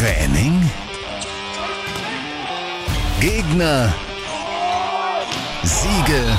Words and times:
Training? 0.00 0.70
Gegner? 3.20 3.92
Siege? 5.62 6.38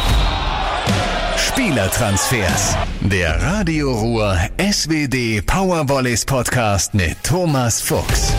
Spielertransfers. 1.38 2.76
Der 3.02 3.40
Radio 3.40 3.92
Ruhr 3.92 4.36
SWD 4.58 5.46
Powervolleys 5.46 6.26
Podcast 6.26 6.96
mit 6.96 7.22
Thomas 7.22 7.80
Fuchs. 7.80 8.34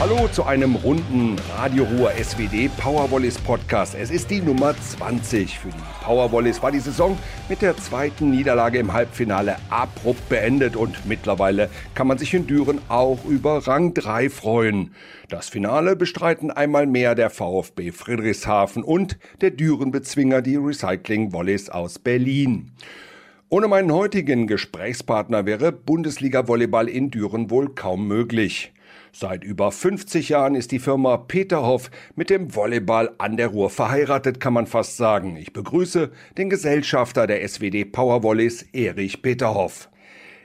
Hallo 0.00 0.28
zu 0.28 0.44
einem 0.44 0.76
runden 0.76 1.36
Radio 1.58 1.84
Ruhr 1.84 2.12
SWD 2.12 2.70
Powervolleys 2.78 3.36
Podcast. 3.36 3.94
Es 3.94 4.10
ist 4.10 4.30
die 4.30 4.40
Nummer 4.40 4.74
20 4.74 5.58
für 5.58 5.68
die 5.68 6.02
Powervolleys. 6.02 6.62
War 6.62 6.72
die 6.72 6.80
Saison 6.80 7.18
mit 7.50 7.60
der 7.60 7.76
zweiten 7.76 8.30
Niederlage 8.30 8.78
im 8.78 8.94
Halbfinale 8.94 9.56
abrupt 9.68 10.26
beendet 10.30 10.74
und 10.74 11.04
mittlerweile 11.04 11.68
kann 11.94 12.06
man 12.06 12.16
sich 12.16 12.32
in 12.32 12.46
Düren 12.46 12.80
auch 12.88 13.26
über 13.26 13.66
Rang 13.66 13.92
3 13.92 14.30
freuen. 14.30 14.94
Das 15.28 15.50
Finale 15.50 15.96
bestreiten 15.96 16.50
einmal 16.50 16.86
mehr 16.86 17.14
der 17.14 17.28
VfB 17.28 17.92
Friedrichshafen 17.92 18.82
und 18.82 19.18
der 19.42 19.50
Düren-Bezwinger 19.50 20.40
die 20.40 20.56
Recycling 20.56 21.34
Volleys 21.34 21.68
aus 21.68 21.98
Berlin. 21.98 22.72
Ohne 23.50 23.68
meinen 23.68 23.92
heutigen 23.92 24.46
Gesprächspartner 24.46 25.44
wäre 25.44 25.72
Bundesliga-Volleyball 25.72 26.88
in 26.88 27.10
Düren 27.10 27.50
wohl 27.50 27.74
kaum 27.74 28.08
möglich. 28.08 28.72
Seit 29.12 29.42
über 29.42 29.72
50 29.72 30.28
Jahren 30.28 30.54
ist 30.54 30.70
die 30.70 30.78
Firma 30.78 31.16
Peterhoff 31.16 31.90
mit 32.14 32.30
dem 32.30 32.54
Volleyball 32.54 33.10
an 33.18 33.36
der 33.36 33.48
Ruhr 33.48 33.68
verheiratet, 33.68 34.38
kann 34.38 34.52
man 34.52 34.66
fast 34.66 34.96
sagen. 34.96 35.36
Ich 35.36 35.52
begrüße 35.52 36.10
den 36.38 36.48
Gesellschafter 36.48 37.26
der 37.26 37.46
SWD 37.46 37.90
Powervolleys, 37.90 38.62
Erich 38.72 39.20
Peterhoff. 39.20 39.88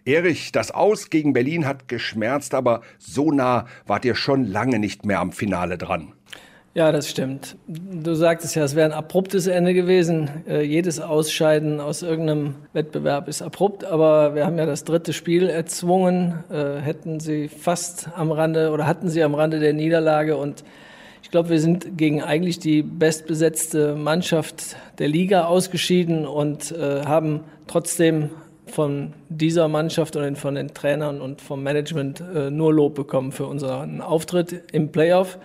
Erich, 0.04 0.52
das 0.52 0.72
Aus 0.72 1.10
gegen 1.10 1.34
Berlin 1.34 1.66
hat 1.66 1.88
geschmerzt, 1.88 2.54
aber 2.54 2.82
so 2.98 3.32
nah 3.32 3.66
wart 3.86 4.06
ihr 4.06 4.16
schon 4.16 4.46
lange 4.46 4.80
nicht 4.80 5.06
mehr 5.06 5.20
am 5.20 5.32
Finale 5.32 5.78
dran. 5.78 6.14
Ja, 6.78 6.92
das 6.92 7.10
stimmt. 7.10 7.56
Du 7.68 8.16
sagtest 8.16 8.54
ja, 8.58 8.66
es 8.66 8.76
wäre 8.76 8.86
ein 8.86 8.92
abruptes 8.92 9.48
Ende 9.48 9.74
gewesen. 9.74 10.30
Äh, 10.46 10.64
jedes 10.64 11.00
Ausscheiden 11.00 11.80
aus 11.80 12.02
irgendeinem 12.02 12.56
Wettbewerb 12.74 13.30
ist 13.30 13.42
abrupt, 13.42 13.86
aber 13.86 14.36
wir 14.36 14.46
haben 14.46 14.58
ja 14.58 14.66
das 14.66 14.84
dritte 14.84 15.14
Spiel 15.14 15.48
erzwungen, 15.48 16.44
äh, 16.52 16.82
hätten 16.82 17.22
sie 17.22 17.48
fast 17.48 18.10
am 18.18 18.30
Rande 18.30 18.72
oder 18.72 18.88
hatten 18.88 19.08
sie 19.08 19.24
am 19.24 19.36
Rande 19.36 19.62
der 19.62 19.72
Niederlage 19.72 20.36
und 20.36 20.66
ich 21.24 21.32
glaube, 21.32 21.48
wir 21.48 21.62
sind 21.62 21.98
gegen 21.98 22.22
eigentlich 22.22 22.60
die 22.60 22.84
bestbesetzte 22.84 23.96
Mannschaft 23.96 24.76
der 25.00 25.08
Liga 25.08 25.46
ausgeschieden 25.46 26.28
und 26.28 26.74
äh, 26.74 27.06
haben 27.06 27.46
trotzdem 27.68 28.32
von 28.68 29.14
dieser 29.30 29.70
Mannschaft 29.70 30.18
und 30.18 30.38
von 30.38 30.56
den 30.56 30.74
Trainern 30.74 31.22
und 31.22 31.40
vom 31.40 31.64
Management 31.64 32.22
äh, 32.36 32.50
nur 32.52 32.74
Lob 32.74 32.96
bekommen 32.96 33.32
für 33.32 33.46
unseren 33.46 34.02
Auftritt 34.02 34.74
im 34.74 34.92
Playoff 34.92 35.40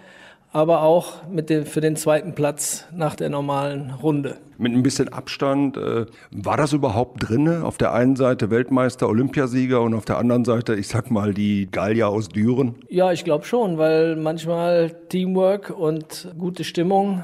aber 0.53 0.83
auch 0.83 1.27
mit 1.29 1.51
dem, 1.51 1.65
für 1.65 1.81
den 1.81 1.97
zweiten 1.97 2.35
Platz 2.35 2.87
nach 2.95 3.15
der 3.15 3.31
normalen 3.31 3.91
Runde. 3.91 4.39
Mit 4.59 4.73
ein 4.73 4.83
bisschen 4.83 5.09
Abstand, 5.09 5.77
äh, 5.77 6.07
war 6.31 6.57
das 6.57 6.73
überhaupt 6.73 7.29
drin? 7.29 7.63
Auf 7.63 7.79
der 7.79 7.95
einen 7.95 8.17
Seite 8.17 8.51
Weltmeister, 8.51 9.09
Olympiasieger 9.09 9.81
und 9.81 9.95
auf 9.95 10.05
der 10.05 10.19
anderen 10.19 10.45
Seite, 10.45 10.75
ich 10.75 10.89
sag 10.89 11.11
mal, 11.11 11.33
die 11.33 11.69
Gallier 11.71 12.09
aus 12.09 12.29
Düren? 12.29 12.75
Ja, 12.89 13.13
ich 13.13 13.25
glaube 13.25 13.45
schon, 13.45 13.79
weil 13.79 14.17
manchmal 14.17 14.91
Teamwork 15.09 15.71
und 15.71 16.29
gute 16.37 16.65
Stimmung 16.65 17.23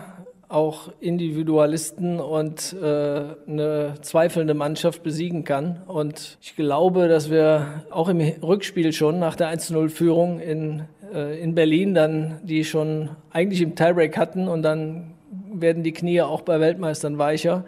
auch 0.48 0.92
Individualisten 1.00 2.20
und 2.20 2.74
äh, 2.80 3.22
eine 3.48 3.94
zweifelnde 4.00 4.54
Mannschaft 4.54 5.02
besiegen 5.02 5.44
kann. 5.44 5.82
Und 5.86 6.38
ich 6.40 6.54
glaube, 6.54 7.08
dass 7.08 7.30
wir 7.30 7.84
auch 7.90 8.08
im 8.08 8.20
Rückspiel 8.20 8.92
schon 8.92 9.18
nach 9.18 9.34
der 9.34 9.52
1-0-Führung 9.52 10.40
in 10.40 10.84
in 11.12 11.54
Berlin 11.54 11.94
dann, 11.94 12.40
die 12.42 12.64
schon 12.64 13.10
eigentlich 13.30 13.62
im 13.62 13.74
Tiebreak 13.74 14.16
hatten 14.16 14.48
und 14.48 14.62
dann 14.62 15.14
werden 15.52 15.82
die 15.82 15.92
Knie 15.92 16.22
auch 16.22 16.42
bei 16.42 16.60
Weltmeistern 16.60 17.18
weicher. 17.18 17.64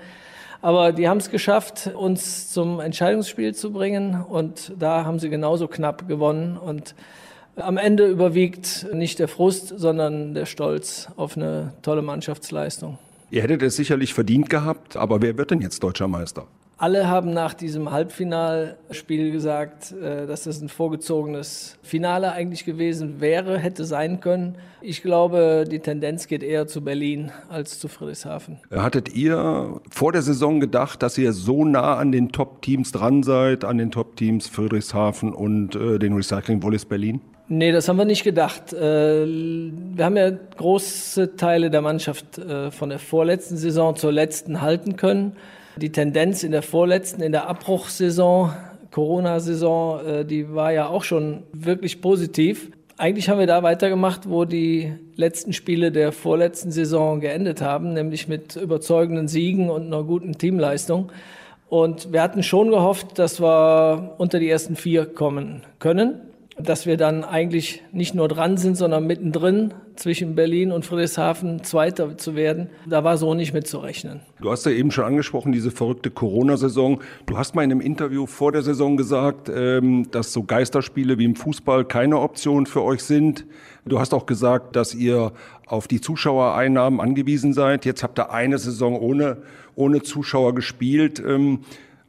Aber 0.61 0.93
die 0.93 1.09
haben 1.09 1.19
es 1.19 1.31
geschafft, 1.31 1.91
uns 1.95 2.53
zum 2.53 2.81
Entscheidungsspiel 2.81 3.55
zu 3.55 3.73
bringen 3.73 4.21
und 4.23 4.73
da 4.79 5.05
haben 5.05 5.19
sie 5.19 5.31
genauso 5.31 5.69
knapp 5.69 6.09
gewonnen 6.09 6.57
und 6.57 6.95
am 7.57 7.77
Ende 7.77 8.07
überwiegt 8.07 8.87
nicht 8.93 9.19
der 9.19 9.29
Frust, 9.29 9.73
sondern 9.77 10.35
der 10.35 10.47
Stolz 10.47 11.09
auf 11.17 11.37
eine 11.37 11.75
tolle 11.83 12.03
Mannschaftsleistung. 12.03 12.99
Ihr 13.31 13.43
hättet 13.43 13.63
es 13.63 13.77
sicherlich 13.77 14.15
verdient 14.15 14.49
gehabt, 14.49 14.97
aber 14.97 15.23
wer 15.23 15.37
wird 15.37 15.51
denn 15.51 15.61
jetzt 15.61 15.83
deutscher 15.83 16.09
Meister? 16.09 16.47
Alle 16.81 17.09
haben 17.09 17.33
nach 17.33 17.55
diesem 17.55 17.91
Halbfinalspiel 17.91 19.33
gesagt, 19.33 19.91
äh, 19.91 20.29
dass 20.29 20.45
das 20.45 20.61
ein 20.63 20.69
vorgezogenes 20.69 21.77
Finale 21.83 22.31
eigentlich 22.31 22.65
gewesen 22.65 23.21
wäre, 23.21 23.59
hätte 23.59 23.85
sein 23.85 24.21
können. 24.21 24.55
Ich 24.81 25.03
glaube, 25.03 25.65
die 25.69 25.81
Tendenz 25.81 26.29
geht 26.29 26.45
eher 26.45 26.69
zu 26.69 26.85
Berlin 26.85 27.33
als 27.49 27.81
zu 27.81 27.89
Friedrichshafen. 27.89 28.61
Hattet 28.71 29.13
ihr 29.13 29.81
vor 29.91 30.13
der 30.13 30.23
Saison 30.23 30.61
gedacht, 30.61 31.03
dass 31.03 31.19
ihr 31.19 31.33
so 31.33 31.65
nah 31.65 31.97
an 31.97 32.13
den 32.13 32.31
Top-Teams 32.31 32.93
dran 32.93 33.25
seid, 33.25 33.65
an 33.65 33.79
den 33.79 33.91
Top-Teams 33.91 34.47
Friedrichshafen 34.47 35.33
und 35.33 35.75
äh, 35.75 35.99
den 35.99 36.13
Recycling 36.13 36.63
Volleys 36.63 36.85
Berlin? 36.85 37.21
Nee, 37.49 37.73
das 37.73 37.89
haben 37.89 37.97
wir 37.97 38.05
nicht 38.05 38.23
gedacht. 38.23 38.73
Äh, 38.73 39.27
wir 39.27 40.05
haben 40.05 40.17
ja 40.17 40.31
große 40.31 41.35
Teile 41.35 41.71
der 41.71 41.83
Mannschaft 41.83 42.41
von 42.71 42.89
der 42.89 43.01
vorletzten 43.01 43.57
Saison 43.57 43.97
zur 43.97 44.13
letzten 44.13 44.61
halten 44.61 44.95
können. 44.95 45.33
Die 45.79 45.93
Tendenz 45.93 46.43
in 46.43 46.51
der 46.51 46.63
vorletzten, 46.63 47.23
in 47.23 47.33
der 47.33 47.49
Abbruchsaison, 47.49 48.53
Corona-Saison, 48.91 50.07
äh, 50.07 50.25
die 50.25 50.53
war 50.53 50.73
ja 50.73 50.89
auch 50.89 51.05
schon 51.05 51.45
wirklich 51.53 52.01
positiv. 52.01 52.71
Eigentlich 52.97 53.29
haben 53.29 53.39
wir 53.39 53.47
da 53.47 53.63
weitergemacht, 53.63 54.29
wo 54.29 54.45
die 54.45 54.93
letzten 55.15 55.53
Spiele 55.53 55.93
der 55.93 56.11
vorletzten 56.11 56.73
Saison 56.73 57.21
geendet 57.21 57.61
haben, 57.63 57.93
nämlich 57.93 58.27
mit 58.27 58.57
überzeugenden 58.57 59.29
Siegen 59.29 59.71
und 59.71 59.87
einer 59.87 60.03
guten 60.03 60.37
Teamleistung. 60.37 61.13
Und 61.69 62.13
wir 62.13 62.23
hatten 62.23 62.43
schon 62.43 62.71
gehofft, 62.71 63.19
dass 63.19 63.41
wir 63.41 64.15
unter 64.19 64.41
die 64.41 64.49
ersten 64.49 64.75
vier 64.75 65.07
kommen 65.07 65.63
können 65.79 66.23
dass 66.61 66.87
wir 66.87 66.97
dann 66.97 67.25
eigentlich 67.25 67.83
nicht 67.93 68.15
nur 68.15 68.29
dran 68.29 68.57
sind, 68.57 68.77
sondern 68.77 69.07
mittendrin 69.07 69.75
zwischen 69.97 70.35
Berlin 70.35 70.73
und 70.73 70.85
Friedrichshafen 70.85 71.63
Zweiter 71.65 72.17
zu 72.17 72.35
werden. 72.35 72.69
Da 72.87 73.05
war 73.05 73.17
so 73.17 73.35
nicht 73.35 73.53
mitzurechnen. 73.53 74.21
Du 74.41 74.51
hast 74.51 74.67
ja 74.67 74.73
eben 74.73 74.91
schon 74.91 75.05
angesprochen, 75.05 75.53
diese 75.53 75.71
verrückte 75.71 76.11
Corona-Saison. 76.11 77.01
Du 77.27 77.39
hast 77.39 77.55
mal 77.55 77.63
in 77.63 77.71
einem 77.71 77.81
Interview 77.81 78.27
vor 78.27 78.53
der 78.53 78.63
Saison 78.63 78.97
gesagt, 78.97 79.51
ähm, 79.55 80.11
dass 80.11 80.33
so 80.33 80.43
Geisterspiele 80.43 81.19
wie 81.19 81.25
im 81.25 81.37
Fußball 81.37 81.85
keine 81.85 82.19
Option 82.19 82.67
für 82.67 82.83
euch 82.83 83.03
sind. 83.03 83.47
Du 83.85 83.99
hast 83.99 84.13
auch 84.13 84.27
gesagt, 84.27 84.77
dass 84.77 84.95
ihr 84.95 85.33
auf 85.67 85.89
die 85.89 86.01
Zuschauereinnahmen 86.01 87.01
angewiesen 87.01 87.53
seid. 87.53 87.85
Jetzt 87.85 88.03
habt 88.03 88.19
ihr 88.19 88.31
eine 88.31 88.59
Saison 88.59 88.99
ohne, 88.99 89.39
ohne 89.75 90.03
Zuschauer 90.03 90.55
gespielt. 90.55 91.23
Ähm, 91.25 91.61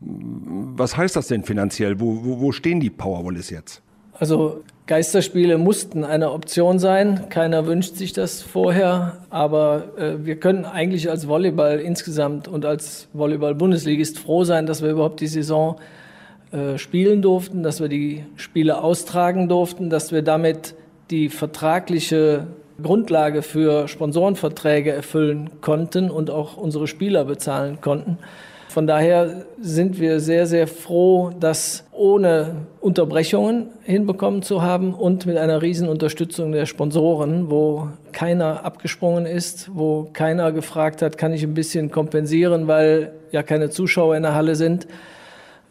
was 0.01 0.95
heißt 0.95 1.15
das 1.15 1.27
denn 1.27 1.43
finanziell? 1.43 1.99
Wo, 1.99 2.23
wo, 2.23 2.39
wo 2.39 2.51
stehen 2.51 2.79
die 2.79 2.89
Powerwallis 2.89 3.49
jetzt? 3.49 3.81
Also 4.19 4.63
Geisterspiele 4.87 5.57
mussten 5.57 6.03
eine 6.03 6.31
Option 6.31 6.77
sein. 6.77 7.29
Keiner 7.29 7.67
wünscht 7.67 7.95
sich 7.95 8.11
das 8.11 8.41
vorher. 8.41 9.17
Aber 9.29 9.89
äh, 9.97 10.25
wir 10.25 10.35
können 10.37 10.65
eigentlich 10.65 11.09
als 11.09 11.27
Volleyball 11.27 11.79
insgesamt 11.79 12.47
und 12.47 12.65
als 12.65 13.07
Volleyball-Bundesligist 13.13 14.19
froh 14.19 14.43
sein, 14.43 14.65
dass 14.65 14.81
wir 14.81 14.89
überhaupt 14.89 15.21
die 15.21 15.27
Saison 15.27 15.77
äh, 16.51 16.77
spielen 16.77 17.21
durften, 17.21 17.63
dass 17.63 17.79
wir 17.79 17.87
die 17.87 18.25
Spiele 18.35 18.83
austragen 18.83 19.47
durften, 19.47 19.89
dass 19.89 20.11
wir 20.11 20.21
damit 20.21 20.75
die 21.11 21.29
vertragliche 21.29 22.47
Grundlage 22.81 23.41
für 23.41 23.87
Sponsorenverträge 23.87 24.91
erfüllen 24.91 25.49
konnten 25.61 26.09
und 26.09 26.29
auch 26.29 26.57
unsere 26.57 26.87
Spieler 26.87 27.25
bezahlen 27.25 27.79
konnten. 27.81 28.17
Von 28.69 28.85
daher 28.85 29.45
sind 29.59 29.99
wir 29.99 30.19
sehr, 30.19 30.45
sehr 30.45 30.67
froh, 30.67 31.31
das 31.39 31.85
ohne 31.91 32.67
Unterbrechungen 32.81 33.69
hinbekommen 33.81 34.43
zu 34.43 34.61
haben 34.61 34.93
und 34.93 35.25
mit 35.25 35.37
einer 35.37 35.63
riesen 35.63 35.89
Unterstützung 35.89 36.51
der 36.51 36.67
Sponsoren, 36.67 37.49
wo 37.49 37.87
keiner 38.11 38.63
abgesprungen 38.63 39.25
ist, 39.25 39.71
wo 39.73 40.07
keiner 40.13 40.51
gefragt 40.51 41.01
hat, 41.01 41.17
kann 41.17 41.33
ich 41.33 41.41
ein 41.41 41.55
bisschen 41.55 41.89
kompensieren, 41.89 42.67
weil 42.67 43.11
ja 43.31 43.41
keine 43.41 43.71
Zuschauer 43.71 44.15
in 44.15 44.21
der 44.21 44.35
Halle 44.35 44.53
sind. 44.53 44.85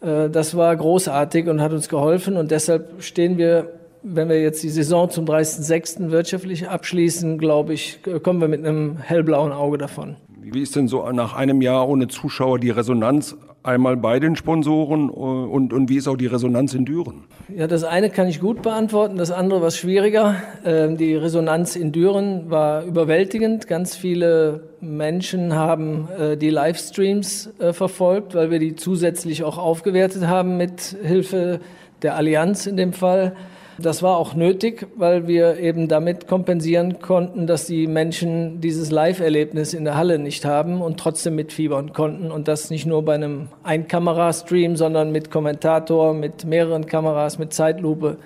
Äh, 0.01 0.29
das 0.29 0.57
war 0.57 0.75
großartig 0.75 1.47
und 1.47 1.61
hat 1.61 1.71
uns 1.71 1.87
geholfen 1.87 2.35
und 2.35 2.51
deshalb 2.51 3.01
stehen 3.01 3.37
wir 3.37 3.69
wenn 4.01 4.29
wir 4.29 4.41
jetzt 4.41 4.63
die 4.63 4.69
Saison 4.69 5.09
zum 5.09 5.25
30.06. 5.25 6.09
wirtschaftlich 6.09 6.69
abschließen, 6.69 7.37
glaube 7.37 7.73
ich, 7.73 7.99
kommen 8.23 8.39
wir 8.39 8.47
mit 8.47 8.65
einem 8.65 8.97
hellblauen 8.97 9.51
Auge 9.51 9.77
davon. 9.77 10.15
Wie 10.41 10.61
ist 10.61 10.75
denn 10.75 10.87
so 10.87 11.09
nach 11.11 11.35
einem 11.35 11.61
Jahr 11.61 11.87
ohne 11.87 12.07
Zuschauer 12.07 12.59
die 12.59 12.69
Resonanz 12.69 13.35
einmal 13.63 13.97
bei 13.97 14.19
den 14.19 14.35
Sponsoren 14.35 15.09
äh, 15.09 15.11
und, 15.11 15.73
und 15.73 15.89
wie 15.89 15.97
ist 15.97 16.07
auch 16.07 16.17
die 16.17 16.27
Resonanz 16.27 16.73
in 16.73 16.85
Düren? 16.85 17.25
Ja, 17.53 17.67
das 17.67 17.83
eine 17.83 18.09
kann 18.09 18.27
ich 18.27 18.39
gut 18.39 18.61
beantworten, 18.61 19.17
das 19.17 19.31
andere 19.31 19.61
was 19.61 19.77
schwieriger. 19.77 20.35
Ähm, 20.65 20.97
die 20.97 21.15
Resonanz 21.15 21.75
in 21.75 21.91
Düren 21.91 22.49
war 22.49 22.83
überwältigend. 22.83 23.67
Ganz 23.67 23.95
viele 23.95 24.69
Menschen 24.79 25.55
haben 25.55 26.07
äh, 26.17 26.37
die 26.37 26.49
Livestreams 26.49 27.51
äh, 27.59 27.73
verfolgt, 27.73 28.33
weil 28.35 28.49
wir 28.49 28.59
die 28.59 28.75
zusätzlich 28.75 29.43
auch 29.43 29.57
aufgewertet 29.57 30.27
haben 30.27 30.57
mit 30.57 30.95
Hilfe 31.03 31.59
der 32.01 32.15
Allianz 32.15 32.65
in 32.65 32.77
dem 32.77 32.93
Fall. 32.93 33.35
Das 33.81 34.03
war 34.03 34.17
auch 34.17 34.33
nötig, 34.33 34.87
weil 34.97 35.27
wir 35.27 35.57
eben 35.57 35.87
damit 35.87 36.27
kompensieren 36.27 36.99
konnten, 36.99 37.47
dass 37.47 37.65
die 37.65 37.87
Menschen 37.87 38.59
dieses 38.59 38.91
Live-Erlebnis 38.91 39.73
in 39.73 39.85
der 39.85 39.95
Halle 39.95 40.19
nicht 40.19 40.43
haben 40.43 40.81
und 40.81 40.99
trotzdem 40.99 41.35
mitfiebern 41.35 41.93
konnten. 41.93 42.31
Und 42.31 42.47
das 42.47 42.71
nicht 42.71 42.85
nur 42.85 43.03
bei 43.05 43.15
einem 43.15 43.47
Einkamera-Stream, 43.63 44.75
sondern 44.75 45.11
mit 45.11 45.31
Kommentator, 45.31 46.13
mit 46.13 46.45
mehreren 46.45 46.87
Kameras, 46.87 47.39
mit 47.39 47.53
Zeitlupe 47.53 48.17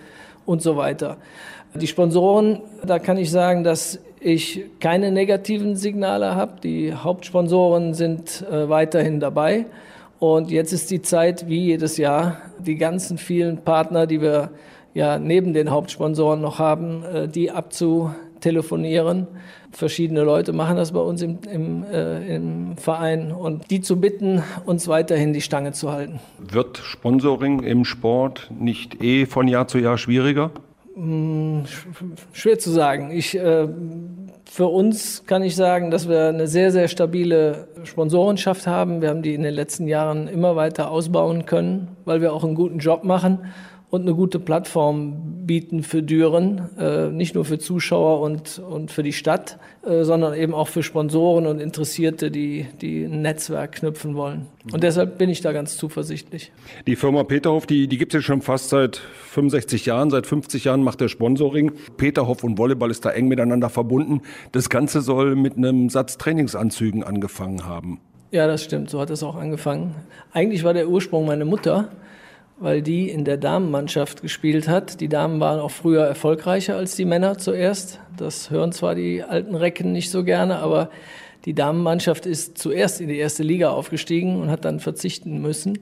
und 0.46 0.62
so 0.62 0.76
weiter. 0.76 1.18
Die 1.76 1.88
Sponsoren, 1.88 2.62
da 2.86 2.98
kann 2.98 3.18
ich 3.18 3.30
sagen, 3.30 3.64
dass 3.64 4.00
ich 4.20 4.64
keine 4.80 5.12
negativen 5.12 5.76
Signale 5.76 6.36
habe. 6.36 6.62
Die 6.64 6.94
Hauptsponsoren 6.94 7.94
sind 7.94 8.44
äh, 8.50 8.70
weiterhin 8.70 9.20
dabei. 9.20 9.66
Und 10.20 10.52
jetzt 10.52 10.72
ist 10.72 10.90
die 10.90 11.02
Zeit, 11.02 11.48
wie 11.48 11.66
jedes 11.66 11.98
Jahr, 11.98 12.38
die 12.58 12.78
ganzen 12.78 13.18
vielen 13.18 13.58
Partner, 13.58 14.08
die 14.08 14.22
wir 14.22 14.52
ja 14.94 15.20
neben 15.20 15.54
den 15.54 15.72
Hauptsponsoren 15.72 16.42
noch 16.42 16.60
haben, 16.60 17.04
äh, 17.04 17.28
die 17.28 17.52
abzutelefonieren. 17.52 19.28
Verschiedene 19.72 20.22
Leute 20.22 20.54
machen 20.54 20.78
das 20.78 20.92
bei 20.92 21.00
uns 21.00 21.22
im, 21.22 21.40
im, 21.52 21.84
äh, 21.84 22.36
im 22.36 22.78
Verein 22.78 23.32
und 23.32 23.72
die 23.72 23.82
zu 23.82 24.00
bitten, 24.00 24.44
uns 24.66 24.88
weiterhin 24.88 25.34
die 25.34 25.42
Stange 25.42 25.72
zu 25.72 25.92
halten. 25.92 26.20
Wird 26.40 26.78
Sponsoring 26.78 27.62
im 27.64 27.86
Sport 27.86 28.52
nicht 28.58 29.04
eh 29.04 29.26
von 29.26 29.48
Jahr 29.48 29.68
zu 29.68 29.80
Jahr 29.80 29.98
schwieriger? 29.98 30.52
Hm, 30.96 31.64
schwer 32.34 32.60
zu 32.60 32.70
sagen. 32.70 33.10
Ich, 33.10 33.36
äh, 33.36 33.68
für 34.46 34.68
uns 34.68 35.26
kann 35.26 35.42
ich 35.42 35.56
sagen, 35.56 35.90
dass 35.90 36.08
wir 36.08 36.28
eine 36.28 36.46
sehr, 36.46 36.72
sehr 36.72 36.88
stabile 36.88 37.68
Sponsorenschaft 37.84 38.68
haben. 38.68 39.02
Wir 39.02 39.10
haben 39.10 39.24
die 39.24 39.34
in 39.34 39.42
den 39.42 39.56
letzten 39.56 39.88
Jahren 39.88 40.28
immer 40.28 40.56
weiter 40.56 40.92
ausbauen 40.92 41.48
können, 41.48 41.88
weil 42.06 42.22
wir 42.22 42.32
auch 42.32 42.44
einen 42.44 42.54
guten 42.54 42.78
Job 42.78 43.04
machen 43.04 43.40
und 43.94 44.02
eine 44.02 44.16
gute 44.16 44.40
Plattform 44.40 45.46
bieten 45.46 45.84
für 45.84 46.02
Düren, 46.02 46.68
äh, 46.80 47.10
nicht 47.10 47.36
nur 47.36 47.46
für 47.46 47.60
Zuschauer 47.60 48.22
und, 48.22 48.58
und 48.58 48.90
für 48.90 49.04
die 49.04 49.14
Stadt, 49.14 49.60
äh, 49.86 50.04
sondern 50.04 50.34
eben 50.34 50.56
auch 50.56 50.68
für 50.68 50.82
Sponsoren 50.82 51.46
und 51.46 51.62
Interessierte, 51.62 52.32
die, 52.32 52.66
die 52.82 53.04
ein 53.04 53.22
Netzwerk 53.22 53.74
knüpfen 53.74 54.16
wollen. 54.16 54.48
Und 54.72 54.82
deshalb 54.82 55.20
bin 55.20 55.30
ich 55.30 55.42
da 55.42 55.52
ganz 55.52 55.78
zuversichtlich. 55.78 56.52
Die 56.88 56.96
Firma 56.96 57.24
Peterhoff, 57.24 57.68
die, 57.68 57.88
die 57.88 58.00
gibt 58.00 58.16
es 58.16 58.24
ja 58.24 58.24
schon 58.24 58.42
fast 58.42 58.70
seit 58.70 58.98
65 58.98 59.86
Jahren, 59.86 60.10
seit 60.10 60.26
50 60.26 60.64
Jahren 60.64 60.82
macht 60.82 61.00
der 61.00 61.08
Sponsoring. 61.08 61.74
Peterhoff 61.96 62.44
und 62.44 62.58
Volleyball 62.58 62.90
ist 62.90 63.06
da 63.06 63.12
eng 63.12 63.28
miteinander 63.28 63.70
verbunden. 63.70 64.22
Das 64.54 64.72
Ganze 64.72 65.02
soll 65.02 65.36
mit 65.36 65.56
einem 65.56 65.92
Satz 65.92 66.18
Trainingsanzügen 66.18 67.04
angefangen 67.04 67.68
haben. 67.68 68.00
Ja, 68.32 68.48
das 68.48 68.64
stimmt, 68.64 68.90
so 68.90 69.00
hat 69.00 69.12
es 69.12 69.22
auch 69.22 69.36
angefangen. 69.36 69.94
Eigentlich 70.32 70.64
war 70.64 70.74
der 70.74 70.90
Ursprung 70.90 71.28
meine 71.28 71.46
Mutter 71.46 71.90
weil 72.58 72.82
die 72.82 73.10
in 73.10 73.26
der 73.26 73.38
Damenmannschaft 73.38 74.22
gespielt 74.22 74.68
hat. 74.68 75.02
Die 75.02 75.10
Damen 75.10 75.40
waren 75.40 75.60
auch 75.60 75.72
früher 75.72 76.06
erfolgreicher 76.06 76.76
als 76.76 76.96
die 76.96 77.06
Männer 77.06 77.38
zuerst. 77.38 78.00
Das 78.18 78.50
hören 78.50 78.72
zwar 78.72 78.96
die 78.96 79.24
alten 79.24 79.56
Recken 79.56 79.92
nicht 79.92 80.12
so 80.12 80.24
gerne, 80.24 80.60
aber 80.60 80.90
die 81.46 81.54
Damenmannschaft 81.54 82.26
ist 82.26 82.58
zuerst 82.58 83.02
in 83.02 83.10
die 83.10 83.18
erste 83.18 83.44
Liga 83.44 83.72
aufgestiegen 83.72 84.40
und 84.40 84.50
hat 84.50 84.66
dann 84.66 84.80
verzichten 84.80 85.42
müssen. 85.42 85.80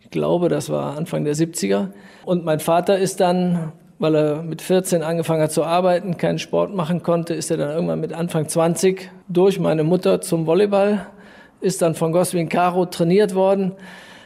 Ich 0.00 0.10
glaube, 0.10 0.48
das 0.48 0.70
war 0.70 0.96
Anfang 0.96 1.24
der 1.24 1.34
70er. 1.34 1.88
Und 2.24 2.44
mein 2.44 2.58
Vater 2.58 2.98
ist 2.98 3.20
dann, 3.20 3.72
weil 3.98 4.16
er 4.16 4.42
mit 4.42 4.60
14 4.60 5.02
angefangen 5.02 5.42
hat 5.42 5.52
zu 5.52 5.62
arbeiten, 5.62 6.16
keinen 6.16 6.38
Sport 6.38 6.74
machen 6.74 7.02
konnte, 7.02 7.34
ist 7.34 7.50
er 7.50 7.58
dann 7.58 7.70
irgendwann 7.70 8.00
mit 8.00 8.12
Anfang 8.12 8.48
20 8.48 9.10
durch 9.28 9.60
meine 9.60 9.84
Mutter 9.84 10.20
zum 10.20 10.46
Volleyball, 10.46 11.06
ist 11.60 11.80
dann 11.80 11.94
von 11.94 12.10
Goswin 12.12 12.48
Caro 12.48 12.86
trainiert 12.86 13.34
worden 13.34 13.72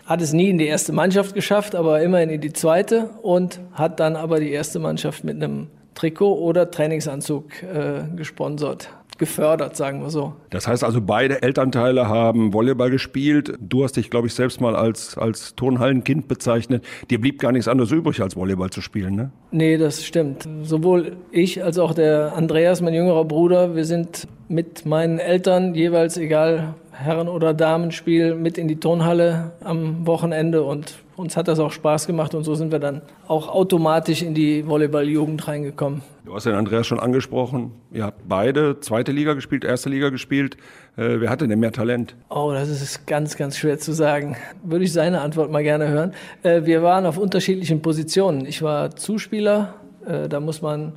hat 0.06 0.22
es 0.22 0.32
nie 0.32 0.48
in 0.48 0.58
die 0.58 0.66
erste 0.66 0.92
Mannschaft 0.92 1.34
geschafft, 1.34 1.74
aber 1.74 2.00
immerhin 2.00 2.30
in 2.30 2.40
die 2.40 2.52
zweite 2.52 3.10
und 3.22 3.60
hat 3.72 4.00
dann 4.00 4.16
aber 4.16 4.40
die 4.40 4.50
erste 4.50 4.78
Mannschaft 4.78 5.24
mit 5.24 5.36
einem 5.36 5.66
Trikot 5.94 6.38
oder 6.38 6.70
Trainingsanzug 6.70 7.62
äh, 7.62 8.04
gesponsert 8.14 8.90
gefördert, 9.18 9.76
sagen 9.76 10.02
wir 10.02 10.10
so. 10.10 10.34
Das 10.50 10.68
heißt 10.68 10.84
also, 10.84 11.00
beide 11.00 11.42
Elternteile 11.42 12.08
haben 12.08 12.52
Volleyball 12.52 12.90
gespielt. 12.90 13.54
Du 13.60 13.84
hast 13.84 13.96
dich, 13.96 14.10
glaube 14.10 14.26
ich, 14.26 14.34
selbst 14.34 14.60
mal 14.60 14.76
als, 14.76 15.16
als 15.16 15.54
Turnhallenkind 15.54 16.28
bezeichnet. 16.28 16.84
Dir 17.10 17.20
blieb 17.20 17.38
gar 17.38 17.52
nichts 17.52 17.68
anderes 17.68 17.90
übrig, 17.92 18.20
als 18.20 18.36
Volleyball 18.36 18.70
zu 18.70 18.80
spielen, 18.80 19.14
ne? 19.14 19.30
Nee, 19.50 19.78
das 19.78 20.04
stimmt. 20.04 20.46
Sowohl 20.62 21.16
ich 21.30 21.64
als 21.64 21.78
auch 21.78 21.94
der 21.94 22.34
Andreas, 22.36 22.80
mein 22.80 22.94
jüngerer 22.94 23.24
Bruder, 23.24 23.74
wir 23.74 23.84
sind 23.84 24.28
mit 24.48 24.86
meinen 24.86 25.18
Eltern 25.18 25.74
jeweils, 25.74 26.16
egal 26.16 26.74
Herren- 26.98 27.28
oder 27.28 27.52
Damenspiel 27.52 28.34
mit 28.34 28.56
in 28.58 28.68
die 28.68 28.80
Turnhalle 28.80 29.52
am 29.62 30.06
Wochenende 30.06 30.62
und 30.62 30.94
uns 31.16 31.36
hat 31.36 31.48
das 31.48 31.58
auch 31.58 31.72
Spaß 31.72 32.06
gemacht 32.06 32.34
und 32.34 32.44
so 32.44 32.54
sind 32.54 32.72
wir 32.72 32.78
dann 32.78 33.02
auch 33.26 33.48
automatisch 33.48 34.22
in 34.22 34.34
die 34.34 34.66
Volleyball-Jugend 34.66 35.46
reingekommen. 35.46 36.02
Du 36.24 36.34
hast 36.34 36.46
den 36.46 36.54
Andreas 36.54 36.86
schon 36.86 36.98
angesprochen. 36.98 37.72
Ihr 37.92 38.04
habt 38.04 38.28
beide 38.28 38.80
zweite 38.80 39.12
Liga 39.12 39.34
gespielt, 39.34 39.64
erste 39.64 39.88
Liga 39.88 40.08
gespielt. 40.08 40.56
Äh, 40.96 41.20
wer 41.20 41.30
hatte 41.30 41.46
denn 41.46 41.58
mehr 41.60 41.72
Talent? 41.72 42.16
Oh, 42.28 42.50
das 42.52 42.68
ist 42.68 43.06
ganz, 43.06 43.36
ganz 43.36 43.56
schwer 43.56 43.78
zu 43.78 43.92
sagen. 43.92 44.36
Würde 44.62 44.84
ich 44.84 44.92
seine 44.92 45.20
Antwort 45.20 45.50
mal 45.50 45.62
gerne 45.62 45.88
hören. 45.88 46.12
Äh, 46.42 46.64
wir 46.64 46.82
waren 46.82 47.06
auf 47.06 47.18
unterschiedlichen 47.18 47.82
Positionen. 47.82 48.46
Ich 48.46 48.62
war 48.62 48.96
Zuspieler. 48.96 49.74
Äh, 50.06 50.28
da 50.28 50.40
muss 50.40 50.62
man 50.62 50.92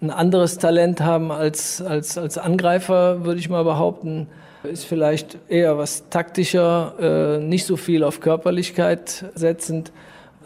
ein 0.00 0.10
anderes 0.10 0.58
Talent 0.58 1.00
haben 1.00 1.32
als, 1.32 1.80
als, 1.80 2.18
als 2.18 2.36
Angreifer, 2.36 3.24
würde 3.24 3.40
ich 3.40 3.48
mal 3.48 3.64
behaupten 3.64 4.28
ist 4.66 4.84
vielleicht 4.84 5.38
eher 5.48 5.78
was 5.78 6.08
taktischer, 6.08 7.38
äh, 7.40 7.44
nicht 7.44 7.66
so 7.66 7.76
viel 7.76 8.04
auf 8.04 8.20
Körperlichkeit 8.20 9.24
setzend. 9.34 9.92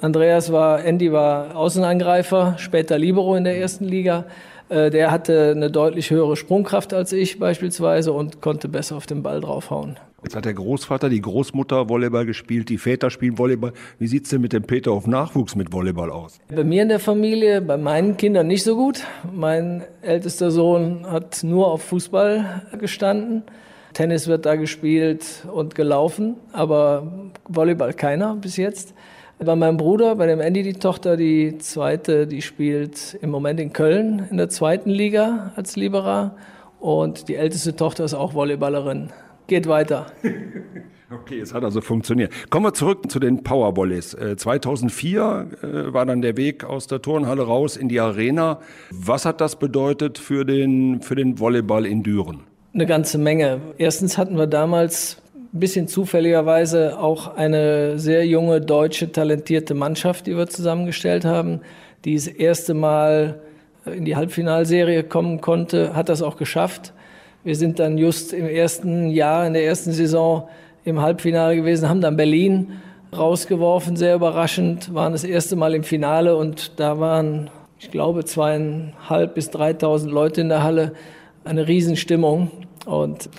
Andreas 0.00 0.50
war, 0.50 0.84
Andy 0.84 1.12
war 1.12 1.56
Außenangreifer, 1.56 2.54
später 2.58 2.98
Libero 2.98 3.36
in 3.36 3.44
der 3.44 3.58
ersten 3.58 3.84
Liga. 3.84 4.24
Äh, 4.70 4.90
der 4.90 5.10
hatte 5.10 5.52
eine 5.54 5.70
deutlich 5.70 6.10
höhere 6.10 6.36
Sprungkraft 6.36 6.94
als 6.94 7.12
ich 7.12 7.38
beispielsweise 7.38 8.12
und 8.12 8.40
konnte 8.40 8.68
besser 8.68 8.96
auf 8.96 9.06
den 9.06 9.22
Ball 9.22 9.40
draufhauen. 9.40 9.98
Jetzt 10.22 10.36
hat 10.36 10.44
der 10.44 10.54
Großvater, 10.54 11.08
die 11.08 11.22
Großmutter 11.22 11.88
Volleyball 11.88 12.26
gespielt, 12.26 12.68
die 12.68 12.76
Väter 12.76 13.10
spielen 13.10 13.38
Volleyball. 13.38 13.72
Wie 13.98 14.06
sieht 14.06 14.24
es 14.24 14.30
denn 14.30 14.42
mit 14.42 14.52
dem 14.52 14.64
Peter 14.64 14.92
auf 14.92 15.06
Nachwuchs 15.06 15.56
mit 15.56 15.72
Volleyball 15.72 16.10
aus? 16.10 16.38
Bei 16.54 16.62
mir 16.62 16.82
in 16.82 16.88
der 16.88 17.00
Familie, 17.00 17.62
bei 17.62 17.78
meinen 17.78 18.16
Kindern 18.18 18.46
nicht 18.46 18.62
so 18.62 18.76
gut. 18.76 19.02
Mein 19.32 19.82
ältester 20.02 20.50
Sohn 20.50 21.06
hat 21.10 21.42
nur 21.42 21.68
auf 21.68 21.82
Fußball 21.84 22.66
gestanden. 22.78 23.44
Tennis 23.92 24.28
wird 24.28 24.46
da 24.46 24.56
gespielt 24.56 25.44
und 25.52 25.74
gelaufen, 25.74 26.36
aber 26.52 27.30
Volleyball 27.48 27.92
keiner 27.92 28.36
bis 28.36 28.56
jetzt. 28.56 28.94
Bei 29.38 29.56
meinem 29.56 29.78
Bruder, 29.78 30.16
bei 30.16 30.26
dem 30.26 30.40
Andy, 30.40 30.62
die 30.62 30.74
Tochter, 30.74 31.16
die 31.16 31.56
zweite, 31.58 32.26
die 32.26 32.42
spielt 32.42 33.18
im 33.22 33.30
Moment 33.30 33.58
in 33.58 33.72
Köln 33.72 34.26
in 34.30 34.36
der 34.36 34.50
zweiten 34.50 34.90
Liga 34.90 35.52
als 35.56 35.76
Libera. 35.76 36.36
Und 36.78 37.28
die 37.28 37.36
älteste 37.36 37.74
Tochter 37.74 38.04
ist 38.04 38.14
auch 38.14 38.34
Volleyballerin. 38.34 39.10
Geht 39.46 39.66
weiter. 39.66 40.06
Okay, 41.12 41.40
es 41.40 41.52
hat 41.52 41.64
also 41.64 41.80
funktioniert. 41.80 42.32
Kommen 42.50 42.66
wir 42.66 42.72
zurück 42.72 43.10
zu 43.10 43.18
den 43.18 43.42
Powervolleys. 43.42 44.16
2004 44.36 45.48
äh, 45.60 45.92
war 45.92 46.06
dann 46.06 46.22
der 46.22 46.36
Weg 46.36 46.62
aus 46.62 46.86
der 46.86 47.02
Turnhalle 47.02 47.42
raus 47.42 47.76
in 47.76 47.88
die 47.88 47.98
Arena. 47.98 48.60
Was 48.92 49.24
hat 49.24 49.40
das 49.40 49.58
bedeutet 49.58 50.18
für 50.18 50.44
den, 50.44 51.02
für 51.02 51.16
den 51.16 51.40
Volleyball 51.40 51.84
in 51.84 52.04
Düren? 52.04 52.44
Eine 52.72 52.86
ganze 52.86 53.18
Menge. 53.18 53.60
Erstens 53.78 54.16
hatten 54.16 54.38
wir 54.38 54.46
damals 54.46 55.20
ein 55.34 55.58
bisschen 55.58 55.88
zufälligerweise 55.88 57.00
auch 57.00 57.34
eine 57.34 57.98
sehr 57.98 58.24
junge 58.24 58.60
deutsche 58.60 59.10
talentierte 59.10 59.74
Mannschaft, 59.74 60.28
die 60.28 60.36
wir 60.36 60.46
zusammengestellt 60.46 61.24
haben, 61.24 61.62
die 62.04 62.14
das 62.14 62.28
erste 62.28 62.74
Mal 62.74 63.40
in 63.84 64.04
die 64.04 64.14
Halbfinalserie 64.14 65.02
kommen 65.02 65.40
konnte, 65.40 65.96
hat 65.96 66.08
das 66.08 66.22
auch 66.22 66.36
geschafft. 66.36 66.92
Wir 67.42 67.56
sind 67.56 67.80
dann 67.80 67.98
just 67.98 68.32
im 68.32 68.46
ersten 68.46 69.10
Jahr, 69.10 69.48
in 69.48 69.54
der 69.54 69.64
ersten 69.64 69.90
Saison 69.90 70.48
im 70.84 71.00
Halbfinale 71.00 71.56
gewesen, 71.56 71.88
haben 71.88 72.00
dann 72.00 72.16
Berlin 72.16 72.74
rausgeworfen, 73.12 73.96
sehr 73.96 74.14
überraschend, 74.14 74.94
waren 74.94 75.12
das 75.12 75.24
erste 75.24 75.56
Mal 75.56 75.74
im 75.74 75.82
Finale 75.82 76.36
und 76.36 76.78
da 76.78 77.00
waren, 77.00 77.50
ich 77.80 77.90
glaube, 77.90 78.24
zweieinhalb 78.24 79.34
bis 79.34 79.50
dreitausend 79.50 80.12
Leute 80.12 80.42
in 80.42 80.48
der 80.48 80.62
Halle 80.62 80.92
eine 81.44 81.68
Riesenstimmung. 81.68 82.50
Und 82.86 83.30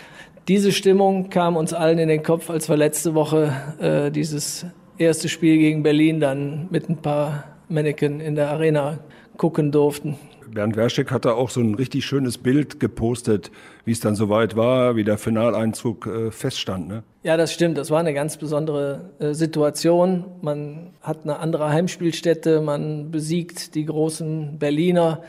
diese 0.48 0.72
Stimmung 0.72 1.30
kam 1.30 1.56
uns 1.56 1.74
allen 1.74 2.00
in 2.00 2.08
den 2.08 2.24
Kopf, 2.24 2.50
als 2.50 2.70
wir 2.70 2.78
letzte 2.78 3.14
Woche 3.14 3.54
äh, 3.80 4.12
dieses 4.12 4.66
erste 4.98 5.30
Spiel 5.30 5.58
gegen 5.58 5.84
Berlin 5.84 6.20
dann 6.20 6.68
mit 6.70 6.90
ein 6.90 6.98
paar 6.98 7.46
Mannequin 7.70 8.20
in 8.20 8.36
der 8.36 8.50
Arena 8.50 9.00
gucken 9.38 9.72
durften. 9.72 10.18
Bernd 10.52 10.76
Werschek 10.76 11.12
hatte 11.12 11.36
auch 11.36 11.50
so 11.50 11.62
ein 11.62 11.76
richtig 11.76 12.06
schönes 12.06 12.38
Bild 12.38 12.80
gepostet, 12.80 13.52
wie 13.86 13.92
es 13.92 14.02
dann 14.02 14.16
soweit 14.16 14.56
war, 14.56 14.96
wie 14.96 15.04
der 15.04 15.18
Finaleinzug 15.18 16.08
äh, 16.08 16.32
feststand. 16.32 16.88
Ne? 16.88 17.04
Ja, 17.24 17.38
das 17.38 17.54
stimmt. 17.54 17.78
Das 17.78 17.90
war 17.90 18.00
eine 18.00 18.14
ganz 18.14 18.38
besondere 18.38 19.12
äh, 19.20 19.34
Situation. 19.34 20.26
Man 20.42 20.92
hat 21.02 21.20
eine 21.24 21.40
andere 21.40 21.70
Heimspielstätte, 21.70 22.62
man 22.62 23.12
besiegt 23.12 23.76
die 23.76 23.86
großen 23.86 24.60
Berliner 24.60 25.22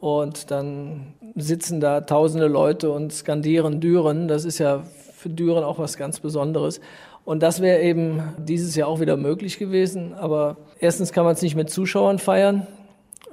und 0.00 0.50
dann 0.50 1.14
sitzen 1.34 1.80
da 1.80 2.00
tausende 2.02 2.46
Leute 2.46 2.90
und 2.90 3.12
skandieren 3.12 3.80
Düren. 3.80 4.28
Das 4.28 4.44
ist 4.44 4.58
ja 4.58 4.84
für 5.14 5.28
Düren 5.28 5.64
auch 5.64 5.78
was 5.78 5.96
ganz 5.96 6.20
Besonderes. 6.20 6.80
Und 7.24 7.42
das 7.42 7.60
wäre 7.60 7.82
eben 7.82 8.22
dieses 8.38 8.74
Jahr 8.76 8.88
auch 8.88 9.00
wieder 9.00 9.16
möglich 9.16 9.58
gewesen. 9.58 10.14
Aber 10.14 10.56
erstens 10.78 11.12
kann 11.12 11.24
man 11.24 11.34
es 11.34 11.42
nicht 11.42 11.56
mit 11.56 11.68
Zuschauern 11.68 12.18
feiern. 12.18 12.66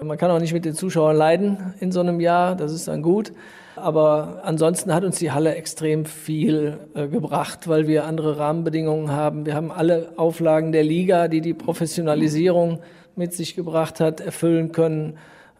Man 0.01 0.17
kann 0.17 0.31
auch 0.31 0.39
nicht 0.39 0.53
mit 0.53 0.65
den 0.65 0.73
Zuschauern 0.73 1.15
leiden 1.15 1.73
in 1.79 1.91
so 1.91 2.01
einem 2.01 2.19
Jahr, 2.19 2.55
das 2.55 2.73
ist 2.73 2.87
dann 2.87 3.01
gut. 3.01 3.31
Aber 3.77 4.41
ansonsten 4.43 4.93
hat 4.93 5.03
uns 5.03 5.17
die 5.17 5.31
Halle 5.31 5.55
extrem 5.55 6.05
viel 6.05 6.79
äh, 6.93 7.07
gebracht, 7.07 7.67
weil 7.67 7.87
wir 7.87 8.05
andere 8.05 8.37
Rahmenbedingungen 8.37 9.11
haben. 9.11 9.45
Wir 9.45 9.55
haben 9.55 9.71
alle 9.71 10.09
Auflagen 10.17 10.71
der 10.71 10.83
Liga, 10.83 11.27
die 11.27 11.41
die 11.41 11.53
Professionalisierung 11.53 12.79
mit 13.15 13.33
sich 13.33 13.55
gebracht 13.55 13.99
hat, 13.99 14.19
erfüllen 14.21 14.71
können. 14.71 15.17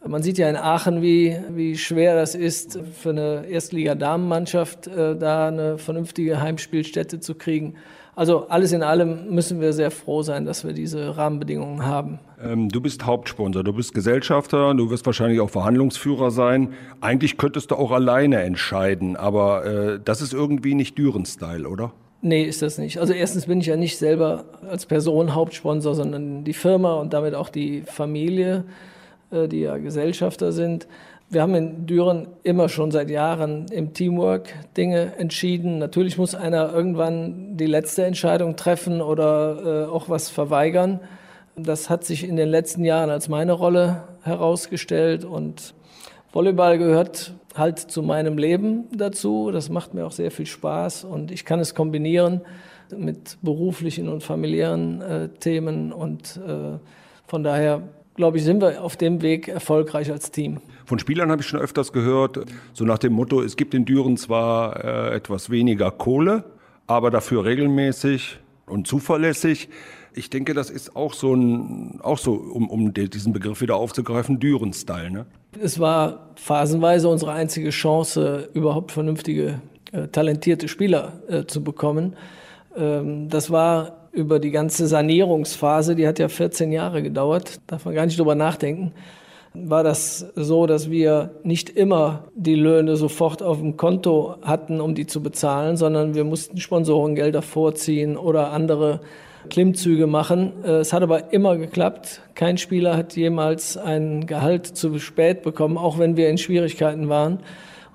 Man 0.07 0.21
sieht 0.21 0.37
ja 0.37 0.47
in 0.49 0.55
Aachen, 0.55 1.01
wie, 1.01 1.35
wie 1.49 1.77
schwer 1.77 2.15
das 2.15 2.35
ist, 2.35 2.79
für 2.93 3.09
eine 3.09 3.47
Erstliga-Damenmannschaft 3.47 4.85
äh, 4.85 5.15
da 5.15 5.47
eine 5.47 5.79
vernünftige 5.79 6.39
Heimspielstätte 6.39 7.19
zu 7.19 7.33
kriegen. 7.33 7.75
Also 8.15 8.47
alles 8.47 8.71
in 8.71 8.83
allem 8.83 9.33
müssen 9.33 9.59
wir 9.59 9.73
sehr 9.73 9.89
froh 9.91 10.21
sein, 10.21 10.45
dass 10.45 10.63
wir 10.63 10.73
diese 10.73 11.17
Rahmenbedingungen 11.17 11.85
haben. 11.85 12.19
Ähm, 12.41 12.69
du 12.69 12.81
bist 12.81 13.05
Hauptsponsor, 13.05 13.63
du 13.63 13.73
bist 13.73 13.93
Gesellschafter, 13.93 14.73
du 14.75 14.89
wirst 14.91 15.05
wahrscheinlich 15.07 15.41
auch 15.41 15.49
Verhandlungsführer 15.49 16.29
sein. 16.29 16.73
Eigentlich 17.01 17.37
könntest 17.37 17.71
du 17.71 17.75
auch 17.75 17.91
alleine 17.91 18.43
entscheiden, 18.43 19.17
aber 19.17 19.65
äh, 19.65 19.99
das 20.03 20.21
ist 20.21 20.33
irgendwie 20.33 20.75
nicht 20.75 20.97
Düren-Style, 20.97 21.67
oder? 21.67 21.91
Nee, 22.21 22.43
ist 22.43 22.61
das 22.61 22.77
nicht. 22.77 22.99
Also 22.99 23.11
erstens 23.11 23.47
bin 23.47 23.59
ich 23.59 23.67
ja 23.67 23.75
nicht 23.75 23.97
selber 23.97 24.45
als 24.69 24.85
Person 24.85 25.35
Hauptsponsor, 25.35 25.95
sondern 25.95 26.43
die 26.43 26.53
Firma 26.53 26.93
und 26.93 27.11
damit 27.13 27.35
auch 27.35 27.49
die 27.49 27.81
Familie, 27.81 28.63
die 29.31 29.61
ja 29.61 29.77
Gesellschafter 29.77 30.51
sind. 30.51 30.87
Wir 31.27 31.41
haben 31.41 31.55
in 31.55 31.87
Düren 31.87 32.27
immer 32.43 32.69
schon 32.69 32.91
seit 32.91 33.09
Jahren 33.09 33.65
im 33.71 33.93
Teamwork 33.93 34.53
Dinge 34.77 35.13
entschieden. 35.17 35.79
Natürlich 35.79 36.19
muss 36.19 36.35
einer 36.35 36.71
irgendwann 36.71 37.57
die 37.57 37.65
letzte 37.65 38.05
Entscheidung 38.05 38.55
treffen 38.55 39.01
oder 39.01 39.87
äh, 39.87 39.91
auch 39.91 40.07
was 40.07 40.29
verweigern. 40.29 40.99
Das 41.55 41.89
hat 41.89 42.03
sich 42.03 42.27
in 42.27 42.35
den 42.35 42.49
letzten 42.49 42.85
Jahren 42.85 43.09
als 43.09 43.27
meine 43.27 43.53
Rolle 43.53 44.03
herausgestellt 44.21 45.25
und 45.25 45.73
Volleyball 46.31 46.77
gehört 46.77 47.33
halt 47.55 47.79
zu 47.79 48.03
meinem 48.03 48.37
Leben 48.37 48.85
dazu. 48.95 49.49
Das 49.51 49.69
macht 49.69 49.93
mir 49.93 50.05
auch 50.05 50.11
sehr 50.11 50.31
viel 50.31 50.45
Spaß 50.45 51.05
und 51.05 51.31
ich 51.31 51.43
kann 51.43 51.59
es 51.59 51.73
kombinieren 51.73 52.41
mit 52.95 53.37
beruflichen 53.41 54.09
und 54.09 54.21
familiären 54.21 55.01
äh, 55.01 55.29
Themen 55.29 55.91
und 55.91 56.39
äh, 56.45 56.77
von 57.25 57.43
daher 57.43 57.81
glaube 58.15 58.37
ich, 58.37 58.43
sind 58.43 58.61
wir 58.61 58.81
auf 58.81 58.95
dem 58.95 59.21
Weg 59.21 59.47
erfolgreich 59.47 60.11
als 60.11 60.31
Team. 60.31 60.59
Von 60.85 60.99
Spielern 60.99 61.31
habe 61.31 61.41
ich 61.41 61.47
schon 61.47 61.59
öfters 61.59 61.91
gehört, 61.91 62.39
so 62.73 62.85
nach 62.85 62.97
dem 62.97 63.13
Motto, 63.13 63.41
es 63.41 63.57
gibt 63.57 63.73
in 63.73 63.85
Düren 63.85 64.17
zwar 64.17 64.83
äh, 64.83 65.15
etwas 65.15 65.49
weniger 65.49 65.91
Kohle, 65.91 66.43
aber 66.87 67.11
dafür 67.11 67.45
regelmäßig 67.45 68.39
und 68.65 68.87
zuverlässig. 68.87 69.69
Ich 70.13 70.29
denke, 70.29 70.53
das 70.53 70.69
ist 70.69 70.95
auch 70.95 71.13
so 71.13 71.33
ein, 71.33 71.99
auch 72.01 72.17
so, 72.17 72.33
um, 72.33 72.69
um 72.69 72.93
diesen 72.93 73.33
Begriff 73.33 73.59
wieder 73.59 73.75
aufzugreifen, 73.75 74.39
Düren-Style. 74.39 75.11
Ne? 75.11 75.25
Es 75.61 75.79
war 75.79 76.29
phasenweise 76.35 77.09
unsere 77.09 77.33
einzige 77.33 77.69
Chance, 77.71 78.49
überhaupt 78.53 78.93
vernünftige, 78.93 79.59
äh, 79.91 80.07
talentierte 80.07 80.69
Spieler 80.69 81.13
äh, 81.27 81.45
zu 81.45 81.63
bekommen. 81.63 82.15
Ähm, 82.77 83.29
das 83.29 83.51
war 83.51 84.04
über 84.15 84.39
die 84.39 84.51
ganze 84.51 84.87
Sanierungsphase, 84.87 85.95
die 85.95 86.07
hat 86.07 86.19
ja 86.19 86.27
14 86.27 86.71
Jahre 86.71 87.03
gedauert, 87.03 87.59
darf 87.67 87.85
man 87.85 87.93
gar 87.93 88.05
nicht 88.05 88.17
drüber 88.17 88.35
nachdenken, 88.35 88.93
war 89.53 89.83
das 89.83 90.31
so, 90.35 90.65
dass 90.65 90.89
wir 90.89 91.31
nicht 91.43 91.69
immer 91.69 92.25
die 92.35 92.55
Löhne 92.55 92.95
sofort 92.95 93.41
auf 93.41 93.59
dem 93.59 93.77
Konto 93.77 94.35
hatten, 94.41 94.81
um 94.81 94.95
die 94.95 95.05
zu 95.05 95.21
bezahlen, 95.21 95.77
sondern 95.77 96.15
wir 96.15 96.23
mussten 96.23 96.57
Sponsorengelder 96.57 97.41
vorziehen 97.41 98.17
oder 98.17 98.51
andere 98.51 98.99
Klimmzüge 99.49 100.07
machen. 100.07 100.63
Es 100.63 100.91
hat 100.91 101.03
aber 101.03 101.31
immer 101.31 101.55
geklappt. 101.57 102.21
Kein 102.33 102.57
Spieler 102.57 102.97
hat 102.97 103.15
jemals 103.15 103.77
ein 103.77 104.25
Gehalt 104.25 104.65
zu 104.65 104.97
spät 104.99 105.43
bekommen, 105.43 105.77
auch 105.77 105.99
wenn 105.99 106.17
wir 106.17 106.29
in 106.29 106.37
Schwierigkeiten 106.37 107.09
waren. 107.09 107.39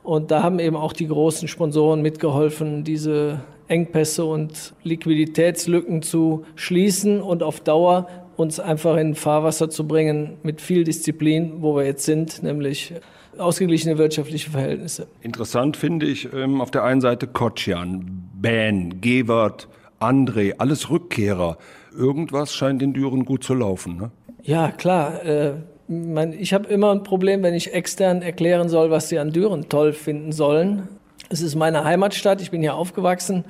Und 0.03 0.31
da 0.31 0.43
haben 0.43 0.59
eben 0.61 0.77
auch 0.77 0.93
die 0.93 1.09
großen 1.09 1.49
Sponsoren 1.49 2.01
mitgeholfen, 2.01 2.85
diese 2.85 3.41
Engpässe 3.71 4.25
und 4.25 4.75
Liquiditätslücken 4.83 6.03
zu 6.03 6.45
schließen 6.57 7.23
und 7.23 7.43
auf 7.43 7.61
Dauer 7.61 8.09
uns 8.37 8.59
einfach 8.59 8.97
in 8.97 9.15
Fahrwasser 9.15 9.71
zu 9.71 9.87
bringen 9.87 10.39
mit 10.43 10.61
viel 10.61 10.85
Disziplin, 10.85 11.63
wo 11.63 11.77
wir 11.77 11.85
jetzt 11.85 12.05
sind, 12.05 12.43
nämlich 12.43 12.95
ausgeglichene 13.39 13.99
wirtschaftliche 13.99 14.51
Verhältnisse. 14.51 15.07
Interessant 15.21 15.77
finde 15.77 16.07
ich 16.07 16.33
ähm, 16.33 16.61
auf 16.61 16.71
der 16.71 16.85
einen 16.85 17.01
Seite 17.01 17.27
Kotschan, 17.27 18.29
Ben, 18.35 19.01
Gewert, 19.01 19.69
André, 20.01 20.55
alles 20.59 20.91
Rückkehrer. 20.91 21.59
Irgendwas 21.97 22.55
scheint 22.55 22.83
in 22.83 22.93
Düren 22.93 23.25
gut 23.25 23.45
zu 23.45 23.55
laufen. 23.55 23.97
Ne? 23.97 24.11
Ja, 24.43 24.71
klar. 24.71 25.25
Äh, 25.25 25.53
ich 26.39 26.55
habe 26.55 26.69
immer 26.69 26.93
ein 26.93 27.03
Problem, 27.03 27.43
wenn 27.43 27.55
ich 27.55 27.75
extern 27.75 28.23
erklären 28.23 28.69
soll, 28.69 28.91
was 28.91 29.09
sie 29.09 29.19
an 29.19 29.33
Düren 29.33 29.69
toll 29.69 29.93
finden 29.93 30.33
sollen. 30.33 30.89
Es 31.33 31.43
ist 31.43 31.55
meine 31.55 31.85
Heimatstadt, 31.85 32.43
ich 32.43 32.51
bin 32.51 32.61
hier 32.61 32.75
aufgewachsen. 32.75 33.45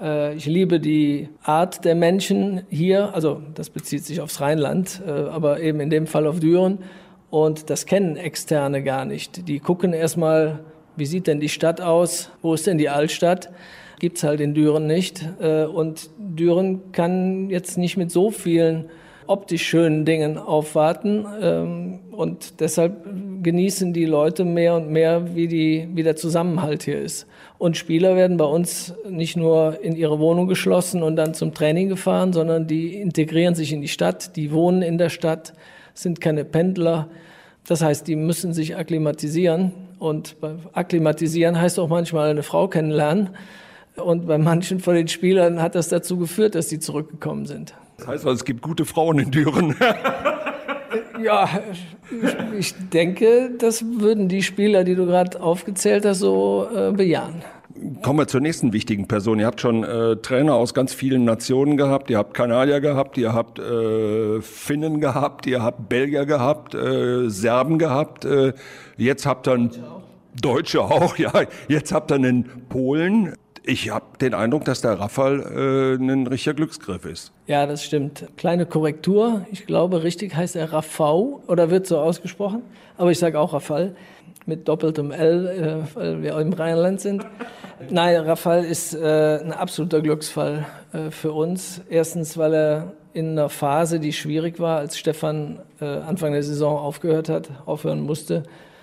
Äh, 0.00 0.34
ich 0.34 0.46
liebe 0.46 0.80
die 0.80 1.28
Art 1.44 1.84
der 1.84 1.94
Menschen 1.94 2.62
hier, 2.68 3.14
also 3.14 3.40
das 3.54 3.70
bezieht 3.70 4.04
sich 4.04 4.20
aufs 4.20 4.40
Rheinland, 4.40 5.00
äh, 5.06 5.08
aber 5.08 5.60
eben 5.60 5.78
in 5.78 5.88
dem 5.88 6.08
Fall 6.08 6.26
auf 6.26 6.40
Düren. 6.40 6.78
Und 7.30 7.70
das 7.70 7.86
kennen 7.86 8.16
Externe 8.16 8.82
gar 8.82 9.04
nicht. 9.04 9.46
Die 9.46 9.60
gucken 9.60 9.92
erstmal, 9.92 10.64
wie 10.96 11.06
sieht 11.06 11.28
denn 11.28 11.38
die 11.38 11.48
Stadt 11.48 11.80
aus? 11.80 12.28
Wo 12.42 12.54
ist 12.54 12.66
denn 12.66 12.76
die 12.76 12.88
Altstadt? 12.88 13.50
Gibt's 14.00 14.24
halt 14.24 14.40
in 14.40 14.52
Düren 14.52 14.88
nicht. 14.88 15.24
Äh, 15.40 15.66
und 15.66 16.10
Düren 16.18 16.90
kann 16.90 17.50
jetzt 17.50 17.78
nicht 17.78 17.96
mit 17.96 18.10
so 18.10 18.32
vielen 18.32 18.90
optisch 19.26 19.62
schönen 19.62 20.04
Dingen 20.04 20.38
aufwarten. 20.38 21.26
Ähm, 21.40 22.00
und 22.10 22.60
deshalb 22.60 23.06
genießen 23.42 23.92
die 23.92 24.04
Leute 24.04 24.44
mehr 24.44 24.76
und 24.76 24.90
mehr, 24.90 25.34
wie, 25.34 25.48
die, 25.48 25.88
wie 25.94 26.02
der 26.02 26.16
Zusammenhalt 26.16 26.82
hier 26.82 27.00
ist. 27.00 27.26
Und 27.58 27.76
Spieler 27.76 28.16
werden 28.16 28.36
bei 28.36 28.44
uns 28.44 28.94
nicht 29.08 29.36
nur 29.36 29.78
in 29.82 29.94
ihre 29.94 30.18
Wohnung 30.18 30.48
geschlossen 30.48 31.02
und 31.02 31.16
dann 31.16 31.34
zum 31.34 31.54
Training 31.54 31.88
gefahren, 31.88 32.32
sondern 32.32 32.66
die 32.66 32.96
integrieren 32.96 33.54
sich 33.54 33.72
in 33.72 33.80
die 33.80 33.88
Stadt, 33.88 34.36
die 34.36 34.52
wohnen 34.52 34.82
in 34.82 34.98
der 34.98 35.10
Stadt, 35.10 35.54
sind 35.94 36.20
keine 36.20 36.44
Pendler. 36.44 37.08
Das 37.66 37.82
heißt, 37.82 38.08
die 38.08 38.16
müssen 38.16 38.52
sich 38.52 38.76
akklimatisieren. 38.76 39.72
Und 39.98 40.36
akklimatisieren 40.72 41.60
heißt 41.60 41.78
auch 41.78 41.88
manchmal 41.88 42.30
eine 42.30 42.42
Frau 42.42 42.66
kennenlernen. 42.66 43.30
Und 43.96 44.26
bei 44.26 44.38
manchen 44.38 44.80
von 44.80 44.94
den 44.94 45.08
Spielern 45.08 45.60
hat 45.60 45.74
das 45.74 45.88
dazu 45.88 46.16
geführt, 46.16 46.54
dass 46.54 46.68
sie 46.68 46.78
zurückgekommen 46.78 47.46
sind. 47.46 47.74
Das 48.02 48.08
heißt 48.08 48.26
also, 48.26 48.34
es 48.34 48.44
gibt 48.44 48.62
gute 48.62 48.84
Frauen 48.84 49.20
in 49.20 49.30
Düren. 49.30 49.76
ja, 51.22 51.48
ich 52.58 52.74
denke, 52.92 53.52
das 53.56 53.84
würden 53.84 54.28
die 54.28 54.42
Spieler, 54.42 54.82
die 54.82 54.96
du 54.96 55.06
gerade 55.06 55.40
aufgezählt 55.40 56.04
hast, 56.04 56.18
so 56.18 56.66
äh, 56.74 56.90
bejahen. 56.90 57.44
Kommen 58.02 58.18
wir 58.18 58.26
zur 58.26 58.40
nächsten 58.40 58.72
wichtigen 58.72 59.06
Person. 59.06 59.38
Ihr 59.38 59.46
habt 59.46 59.60
schon 59.60 59.84
äh, 59.84 60.16
Trainer 60.16 60.56
aus 60.56 60.74
ganz 60.74 60.92
vielen 60.92 61.24
Nationen 61.24 61.76
gehabt. 61.76 62.10
Ihr 62.10 62.18
habt 62.18 62.34
Kanadier 62.34 62.80
gehabt, 62.80 63.16
ihr 63.18 63.32
habt 63.32 63.60
äh, 63.60 64.40
Finnen 64.40 65.00
gehabt, 65.00 65.46
ihr 65.46 65.62
habt 65.62 65.88
Belgier 65.88 66.26
gehabt, 66.26 66.74
äh, 66.74 67.28
Serben 67.28 67.78
gehabt. 67.78 68.24
Äh, 68.24 68.52
jetzt 68.96 69.26
habt 69.26 69.46
ihr 69.46 69.52
einen 69.52 69.70
Deutsche 70.40 70.82
auch, 70.82 71.16
ja. 71.18 71.32
Jetzt 71.68 71.92
habt 71.92 72.10
ihr 72.10 72.16
einen 72.16 72.66
Polen. 72.68 73.34
Ich 73.64 73.90
habe 73.90 74.18
den 74.20 74.34
Eindruck, 74.34 74.64
dass 74.64 74.80
der 74.80 74.98
Raffal 74.98 75.40
äh, 75.40 76.02
ein 76.02 76.26
richtiger 76.26 76.54
Glücksgriff 76.54 77.04
ist. 77.04 77.32
Ja, 77.46 77.66
das 77.66 77.84
stimmt. 77.84 78.26
Kleine 78.36 78.66
Korrektur. 78.66 79.46
Ich 79.52 79.66
glaube, 79.66 80.02
richtig 80.02 80.34
heißt 80.34 80.56
er 80.56 80.72
Raffau 80.72 81.42
oder 81.46 81.70
wird 81.70 81.86
so 81.86 81.98
ausgesprochen. 81.98 82.62
Aber 82.98 83.12
ich 83.12 83.18
sage 83.20 83.38
auch 83.38 83.52
Raffal 83.52 83.94
mit 84.46 84.66
doppeltem 84.66 85.12
L, 85.12 85.46
äh, 85.46 85.96
weil 85.96 86.22
wir 86.22 86.38
im 86.38 86.52
Rheinland 86.52 87.00
sind. 87.00 87.24
Nein, 87.88 88.16
Raffal 88.16 88.64
ist 88.64 88.94
äh, 88.94 89.40
ein 89.40 89.52
absoluter 89.52 90.00
Glücksfall 90.00 90.66
äh, 90.92 91.10
für 91.10 91.32
uns. 91.32 91.82
Erstens, 91.88 92.36
weil 92.36 92.54
er 92.54 92.92
in 93.12 93.30
einer 93.30 93.48
Phase, 93.48 94.00
die 94.00 94.12
schwierig 94.12 94.58
war, 94.58 94.78
als 94.78 94.98
Stefan 94.98 95.60
äh, 95.80 95.84
Anfang 95.84 96.32
der 96.32 96.42
Saison 96.42 96.76
aufgehört 96.78 97.28
hat, 97.28 97.50
aufhören 97.66 98.00
musste, 98.00 98.42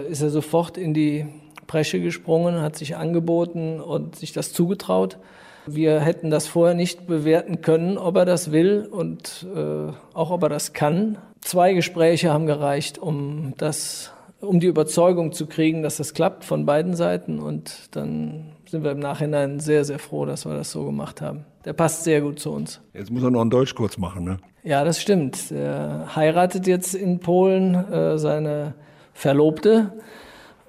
ist 0.09 0.21
er 0.21 0.29
sofort 0.29 0.77
in 0.77 0.93
die 0.93 1.25
Bresche 1.69 2.01
gesprungen, 2.01 2.61
hat 2.61 2.75
sich 2.75 2.97
angeboten 2.97 3.79
und 3.79 4.15
sich 4.15 4.33
das 4.33 4.51
zugetraut. 4.53 5.19
Wir 5.67 5.99
hätten 5.99 6.31
das 6.31 6.47
vorher 6.47 6.73
nicht 6.73 7.05
bewerten 7.05 7.61
können, 7.61 7.99
ob 7.99 8.17
er 8.17 8.25
das 8.25 8.51
will 8.51 8.87
und 8.89 9.45
äh, 9.55 9.91
auch 10.15 10.31
ob 10.31 10.41
er 10.41 10.49
das 10.49 10.73
kann. 10.73 11.19
Zwei 11.41 11.73
Gespräche 11.73 12.33
haben 12.33 12.47
gereicht, 12.47 12.97
um 12.97 13.53
das, 13.57 14.11
um 14.41 14.59
die 14.59 14.65
Überzeugung 14.65 15.31
zu 15.31 15.45
kriegen, 15.45 15.83
dass 15.83 15.97
das 15.97 16.15
klappt 16.15 16.43
von 16.43 16.65
beiden 16.65 16.95
Seiten. 16.95 17.39
Und 17.39 17.95
dann 17.95 18.53
sind 18.65 18.83
wir 18.83 18.91
im 18.91 18.99
Nachhinein 18.99 19.59
sehr, 19.59 19.85
sehr 19.85 19.99
froh, 19.99 20.25
dass 20.25 20.47
wir 20.47 20.55
das 20.55 20.71
so 20.71 20.85
gemacht 20.85 21.21
haben. 21.21 21.45
Der 21.65 21.73
passt 21.73 22.03
sehr 22.03 22.21
gut 22.21 22.39
zu 22.39 22.51
uns. 22.51 22.81
Jetzt 22.95 23.11
muss 23.11 23.21
er 23.21 23.29
noch 23.29 23.41
einen 23.41 23.51
Deutschkurs 23.51 23.99
machen, 23.99 24.23
ne? 24.23 24.37
Ja, 24.63 24.83
das 24.83 24.99
stimmt. 24.99 25.51
Er 25.51 26.15
heiratet 26.15 26.65
jetzt 26.65 26.95
in 26.95 27.19
Polen 27.19 27.75
äh, 27.75 28.17
seine 28.17 28.73
Verlobte 29.13 29.93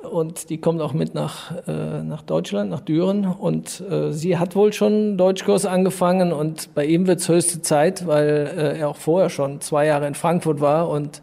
und 0.08 0.50
die 0.50 0.58
kommt 0.58 0.80
auch 0.80 0.92
mit 0.92 1.14
nach, 1.14 1.52
äh, 1.66 2.02
nach 2.02 2.22
Deutschland, 2.22 2.70
nach 2.70 2.80
Düren. 2.80 3.26
Und 3.26 3.82
äh, 3.90 4.12
sie 4.12 4.38
hat 4.38 4.56
wohl 4.56 4.72
schon 4.72 5.18
Deutschkurs 5.18 5.66
angefangen 5.66 6.32
und 6.32 6.74
bei 6.74 6.86
ihm 6.86 7.06
wird 7.06 7.20
es 7.20 7.28
höchste 7.28 7.62
Zeit, 7.62 8.06
weil 8.06 8.50
äh, 8.56 8.78
er 8.78 8.88
auch 8.88 8.96
vorher 8.96 9.30
schon 9.30 9.60
zwei 9.60 9.86
Jahre 9.86 10.06
in 10.06 10.14
Frankfurt 10.14 10.60
war 10.60 10.88
und 10.88 11.22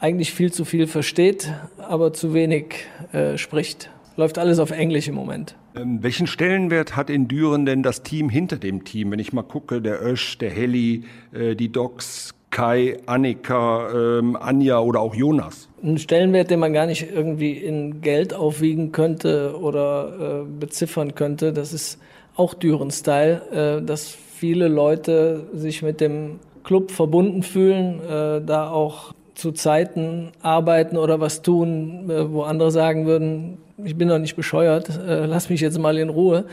eigentlich 0.00 0.32
viel 0.32 0.52
zu 0.52 0.64
viel 0.64 0.86
versteht, 0.86 1.52
aber 1.78 2.12
zu 2.12 2.34
wenig 2.34 2.86
äh, 3.12 3.38
spricht. 3.38 3.90
Läuft 4.16 4.38
alles 4.38 4.58
auf 4.58 4.70
Englisch 4.72 5.08
im 5.08 5.14
Moment. 5.14 5.54
Ähm, 5.74 6.02
welchen 6.02 6.26
Stellenwert 6.26 6.96
hat 6.96 7.08
in 7.08 7.28
Düren 7.28 7.64
denn 7.64 7.82
das 7.82 8.02
Team 8.02 8.28
hinter 8.28 8.56
dem 8.56 8.84
Team? 8.84 9.10
Wenn 9.10 9.18
ich 9.18 9.32
mal 9.32 9.42
gucke, 9.42 9.80
der 9.80 10.04
Ösch, 10.04 10.36
der 10.38 10.50
Heli, 10.50 11.04
äh, 11.32 11.54
die 11.54 11.70
Docs, 11.70 12.34
Kai, 12.52 12.98
Annika, 13.06 13.88
ähm, 13.94 14.36
Anja 14.36 14.78
oder 14.78 15.00
auch 15.00 15.14
Jonas? 15.14 15.70
Ein 15.82 15.96
Stellenwert, 15.96 16.50
den 16.50 16.60
man 16.60 16.74
gar 16.74 16.84
nicht 16.84 17.10
irgendwie 17.10 17.52
in 17.52 18.02
Geld 18.02 18.34
aufwiegen 18.34 18.92
könnte 18.92 19.58
oder 19.58 20.42
äh, 20.42 20.60
beziffern 20.60 21.14
könnte, 21.14 21.54
das 21.54 21.72
ist 21.72 21.98
auch 22.36 22.52
Düren-Style, 22.52 23.80
äh, 23.80 23.86
dass 23.86 24.08
viele 24.08 24.68
Leute 24.68 25.46
sich 25.54 25.82
mit 25.82 26.02
dem 26.02 26.40
Club 26.62 26.90
verbunden 26.90 27.42
fühlen, 27.42 28.00
äh, 28.02 28.42
da 28.44 28.70
auch 28.70 29.14
zu 29.34 29.52
Zeiten 29.52 30.32
arbeiten 30.42 30.98
oder 30.98 31.20
was 31.20 31.40
tun, 31.40 32.10
äh, 32.10 32.30
wo 32.30 32.42
andere 32.42 32.70
sagen 32.70 33.06
würden, 33.06 33.56
ich 33.82 33.96
bin 33.96 34.08
doch 34.08 34.18
nicht 34.18 34.36
bescheuert, 34.36 34.90
äh, 34.90 35.24
lass 35.24 35.48
mich 35.48 35.62
jetzt 35.62 35.78
mal 35.78 35.96
in 35.96 36.10
Ruhe. 36.10 36.44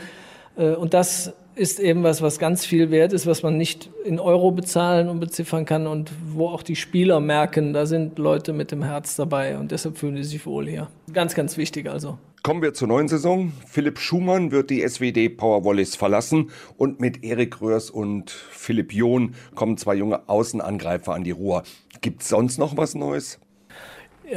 Äh, 0.56 0.70
und 0.70 0.94
das 0.94 1.34
ist 1.60 1.78
eben 1.78 2.02
was, 2.02 2.22
was 2.22 2.38
ganz 2.38 2.64
viel 2.64 2.90
wert 2.90 3.12
ist, 3.12 3.26
was 3.26 3.42
man 3.42 3.58
nicht 3.58 3.90
in 4.02 4.18
Euro 4.18 4.50
bezahlen 4.50 5.10
und 5.10 5.20
beziffern 5.20 5.66
kann 5.66 5.86
und 5.86 6.10
wo 6.32 6.48
auch 6.48 6.62
die 6.62 6.74
Spieler 6.74 7.20
merken, 7.20 7.74
da 7.74 7.84
sind 7.84 8.18
Leute 8.18 8.54
mit 8.54 8.72
dem 8.72 8.82
Herz 8.82 9.14
dabei 9.14 9.58
und 9.58 9.70
deshalb 9.70 9.98
fühlen 9.98 10.16
sie 10.16 10.22
sich 10.22 10.46
wohl 10.46 10.66
hier. 10.66 10.88
Ganz, 11.12 11.34
ganz 11.34 11.58
wichtig 11.58 11.86
also. 11.86 12.16
Kommen 12.42 12.62
wir 12.62 12.72
zur 12.72 12.88
neuen 12.88 13.08
Saison. 13.08 13.52
Philipp 13.66 13.98
Schumann 13.98 14.52
wird 14.52 14.70
die 14.70 14.80
SWD 14.88 15.36
Powerwallis 15.36 15.96
verlassen 15.96 16.50
und 16.78 16.98
mit 16.98 17.22
Erik 17.22 17.60
Röhrs 17.60 17.90
und 17.90 18.30
Philipp 18.30 18.94
John 18.94 19.34
kommen 19.54 19.76
zwei 19.76 19.96
junge 19.96 20.30
Außenangreifer 20.30 21.12
an 21.12 21.24
die 21.24 21.32
Ruhr. 21.32 21.64
Gibt 22.00 22.22
es 22.22 22.30
sonst 22.30 22.56
noch 22.56 22.78
was 22.78 22.94
Neues? 22.94 23.38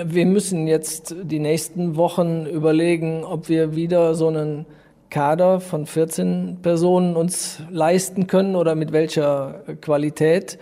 Wir 0.05 0.25
müssen 0.25 0.67
jetzt 0.67 1.15
die 1.23 1.39
nächsten 1.39 1.95
Wochen 1.95 2.47
überlegen, 2.47 3.23
ob 3.23 3.47
wir 3.47 3.77
wieder 3.77 4.13
so 4.13 4.27
einen 4.27 4.65
Kader 5.13 5.59
von 5.59 5.85
14 5.85 6.57
Personen 6.63 7.15
uns 7.15 7.61
leisten 7.69 8.25
können 8.25 8.55
oder 8.55 8.73
mit 8.73 8.91
welcher 8.91 9.61
Qualität. 9.79 10.57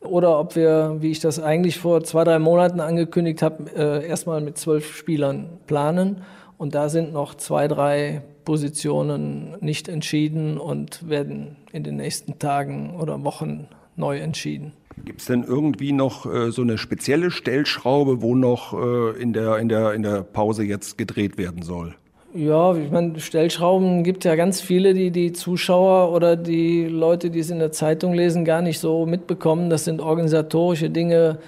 Oder 0.00 0.38
ob 0.38 0.54
wir, 0.54 0.98
wie 1.00 1.10
ich 1.10 1.18
das 1.18 1.40
eigentlich 1.40 1.78
vor 1.78 2.04
zwei, 2.04 2.22
drei 2.22 2.38
Monaten 2.38 2.78
angekündigt 2.78 3.42
habe, 3.42 3.64
äh, 3.76 4.06
erstmal 4.06 4.40
mit 4.40 4.56
zwölf 4.56 4.94
Spielern 4.94 5.58
planen. 5.66 6.22
Und 6.58 6.76
da 6.76 6.88
sind 6.88 7.12
noch 7.12 7.34
zwei, 7.34 7.66
drei 7.66 8.22
Positionen 8.44 9.56
nicht 9.60 9.88
entschieden 9.88 10.58
und 10.58 11.08
werden 11.08 11.56
in 11.72 11.82
den 11.82 11.96
nächsten 11.96 12.38
Tagen 12.38 12.94
oder 13.00 13.24
Wochen 13.24 13.66
neu 13.96 14.20
entschieden. 14.20 14.74
Gibt 15.04 15.22
es 15.22 15.26
denn 15.26 15.42
irgendwie 15.42 15.90
noch 15.90 16.24
äh, 16.24 16.52
so 16.52 16.62
eine 16.62 16.78
spezielle 16.78 17.32
Stellschraube, 17.32 18.22
wo 18.22 18.36
noch 18.36 18.74
äh, 18.74 19.20
in, 19.20 19.32
der, 19.32 19.58
in, 19.58 19.68
der, 19.68 19.92
in 19.94 20.04
der 20.04 20.22
Pause 20.22 20.62
jetzt 20.62 20.98
gedreht 20.98 21.36
werden 21.36 21.62
soll? 21.62 21.96
Ja, 22.34 22.74
ich 22.76 22.90
meine, 22.90 23.18
Stellschrauben 23.20 24.04
gibt 24.04 24.24
ja 24.24 24.34
ganz 24.34 24.60
viele, 24.60 24.92
die 24.92 25.10
die 25.10 25.32
Zuschauer 25.32 26.12
oder 26.12 26.36
die 26.36 26.84
Leute, 26.84 27.30
die 27.30 27.38
es 27.38 27.48
in 27.48 27.58
der 27.58 27.72
Zeitung 27.72 28.12
lesen, 28.12 28.44
gar 28.44 28.60
nicht 28.60 28.80
so 28.80 29.06
mitbekommen. 29.06 29.70
Das 29.70 29.86
sind 29.86 30.02
organisatorische 30.02 30.90
Dinge 30.90 31.38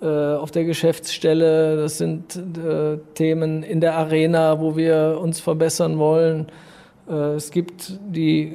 äh, 0.00 0.06
auf 0.06 0.52
der 0.52 0.64
Geschäftsstelle, 0.64 1.76
das 1.76 1.98
sind 1.98 2.36
äh, 2.36 2.98
Themen 3.14 3.64
in 3.64 3.80
der 3.80 3.96
Arena, 3.96 4.60
wo 4.60 4.76
wir 4.76 5.18
uns 5.20 5.40
verbessern 5.40 5.98
wollen. 5.98 6.46
Äh, 7.10 7.34
es 7.34 7.50
gibt 7.50 7.98
die 8.08 8.54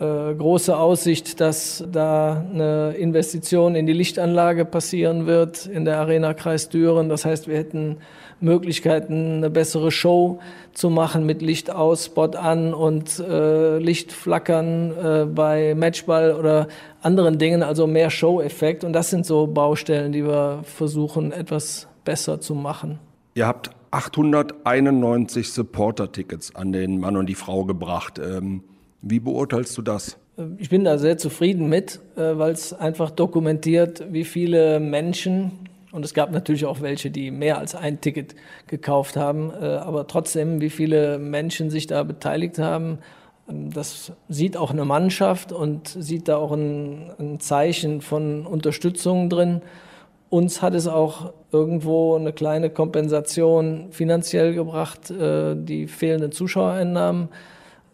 äh, 0.00 0.34
große 0.34 0.76
Aussicht, 0.76 1.40
dass 1.40 1.84
da 1.90 2.44
eine 2.52 2.94
Investition 2.98 3.74
in 3.74 3.86
die 3.86 3.92
Lichtanlage 3.92 4.64
passieren 4.64 5.26
wird 5.26 5.66
in 5.66 5.84
der 5.84 5.98
Arena 5.98 6.34
Kreis 6.34 6.68
Düren. 6.68 7.08
Das 7.08 7.24
heißt, 7.24 7.48
wir 7.48 7.56
hätten 7.56 7.98
Möglichkeiten, 8.40 9.38
eine 9.38 9.50
bessere 9.50 9.90
Show 9.90 10.40
zu 10.74 10.90
machen 10.90 11.24
mit 11.24 11.40
Licht 11.40 11.70
aus, 11.70 12.06
Spot 12.06 12.36
an 12.36 12.74
und 12.74 13.18
äh, 13.18 13.78
Lichtflackern 13.78 14.90
äh, 14.90 15.24
bei 15.24 15.74
Matchball 15.74 16.34
oder 16.34 16.68
anderen 17.00 17.38
Dingen, 17.38 17.62
also 17.62 17.86
mehr 17.86 18.10
Show-Effekt. 18.10 18.84
Und 18.84 18.92
das 18.92 19.08
sind 19.08 19.24
so 19.24 19.46
Baustellen, 19.46 20.12
die 20.12 20.24
wir 20.24 20.60
versuchen, 20.64 21.32
etwas 21.32 21.88
besser 22.04 22.40
zu 22.40 22.54
machen. 22.54 22.98
Ihr 23.34 23.46
habt 23.46 23.70
891 23.96 25.52
Supporter-Tickets 25.52 26.54
an 26.54 26.70
den 26.70 27.00
Mann 27.00 27.16
und 27.16 27.26
die 27.26 27.34
Frau 27.34 27.64
gebracht. 27.64 28.18
Ähm, 28.18 28.62
wie 29.00 29.20
beurteilst 29.20 29.76
du 29.78 29.80
das? 29.80 30.18
Ich 30.58 30.68
bin 30.68 30.84
da 30.84 30.98
sehr 30.98 31.16
zufrieden 31.16 31.70
mit, 31.70 32.00
äh, 32.14 32.36
weil 32.36 32.52
es 32.52 32.74
einfach 32.74 33.10
dokumentiert, 33.10 34.04
wie 34.12 34.24
viele 34.24 34.80
Menschen, 34.80 35.52
und 35.92 36.04
es 36.04 36.12
gab 36.12 36.30
natürlich 36.30 36.66
auch 36.66 36.82
welche, 36.82 37.10
die 37.10 37.30
mehr 37.30 37.56
als 37.56 37.74
ein 37.74 38.02
Ticket 38.02 38.34
gekauft 38.66 39.16
haben, 39.16 39.50
äh, 39.50 39.64
aber 39.64 40.06
trotzdem, 40.06 40.60
wie 40.60 40.68
viele 40.68 41.18
Menschen 41.18 41.70
sich 41.70 41.86
da 41.86 42.02
beteiligt 42.02 42.58
haben. 42.58 42.98
Ähm, 43.48 43.72
das 43.72 44.12
sieht 44.28 44.58
auch 44.58 44.72
eine 44.72 44.84
Mannschaft 44.84 45.52
und 45.52 45.88
sieht 45.88 46.28
da 46.28 46.36
auch 46.36 46.52
ein, 46.52 47.12
ein 47.18 47.40
Zeichen 47.40 48.02
von 48.02 48.44
Unterstützung 48.44 49.30
drin. 49.30 49.62
Uns 50.28 50.60
hat 50.60 50.74
es 50.74 50.88
auch 50.88 51.32
irgendwo 51.52 52.16
eine 52.16 52.32
kleine 52.32 52.70
Kompensation 52.70 53.86
finanziell 53.90 54.54
gebracht, 54.54 55.10
äh, 55.10 55.54
die 55.56 55.86
fehlenden 55.86 56.32
Zuschauereinnahmen 56.32 57.28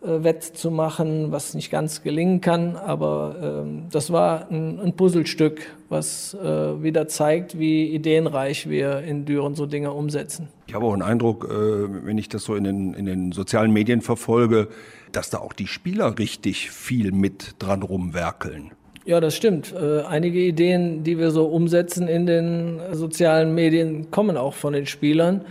äh, 0.03 0.25
wettzumachen, 0.25 1.31
was 1.31 1.53
nicht 1.53 1.71
ganz 1.71 2.03
gelingen 2.03 2.40
kann. 2.40 2.77
Aber 2.77 3.37
ähm, 3.64 3.85
das 3.92 4.11
war 4.11 4.51
ein, 4.51 4.95
Puzzlestück, 4.97 5.61
was 5.90 6.33
äh, 6.33 6.83
wieder 6.83 7.07
zeigt, 7.07 7.59
wie 7.59 7.92
ideenreich 7.95 8.66
wir 8.68 9.01
in 9.01 9.27
Düren 9.27 9.55
so 9.55 9.66
Dinge 9.66 9.92
umsetzen. 9.92 10.49
Ich 10.66 10.75
habe 10.75 10.87
auch 10.87 10.95
einen 10.95 11.03
Eindruck, 11.03 11.47
wenn 11.51 12.16
ich 12.16 12.31
das 12.31 12.45
so 12.45 12.55
in 12.55 12.64
den, 12.64 12.95
in 12.95 13.05
den 13.05 13.33
sozialen 13.33 13.73
Medien 13.73 14.01
verfolge, 14.01 14.68
dass 15.12 15.29
da 15.29 15.38
auch 15.38 15.53
die 15.53 15.66
Spieler 15.66 16.18
richtig 16.18 16.71
viel 16.71 17.12
mit 17.12 17.57
dran 17.59 17.83
rumwerkeln. 17.83 18.71
Ja, 19.04 19.20
das 19.20 19.34
stimmt. 19.34 19.74
Äh, 19.74 20.02
einige 20.02 20.38
Ideen, 20.38 21.02
die 21.02 21.18
wir 21.18 21.30
so 21.30 21.46
umsetzen 21.46 22.06
in 22.06 22.26
den 22.26 22.80
sozialen 22.92 23.54
Medien, 23.54 24.10
kommen 24.10 24.36
auch 24.36 24.54
von 24.54 24.72
den 24.72 24.86
Spielern. 24.86 25.44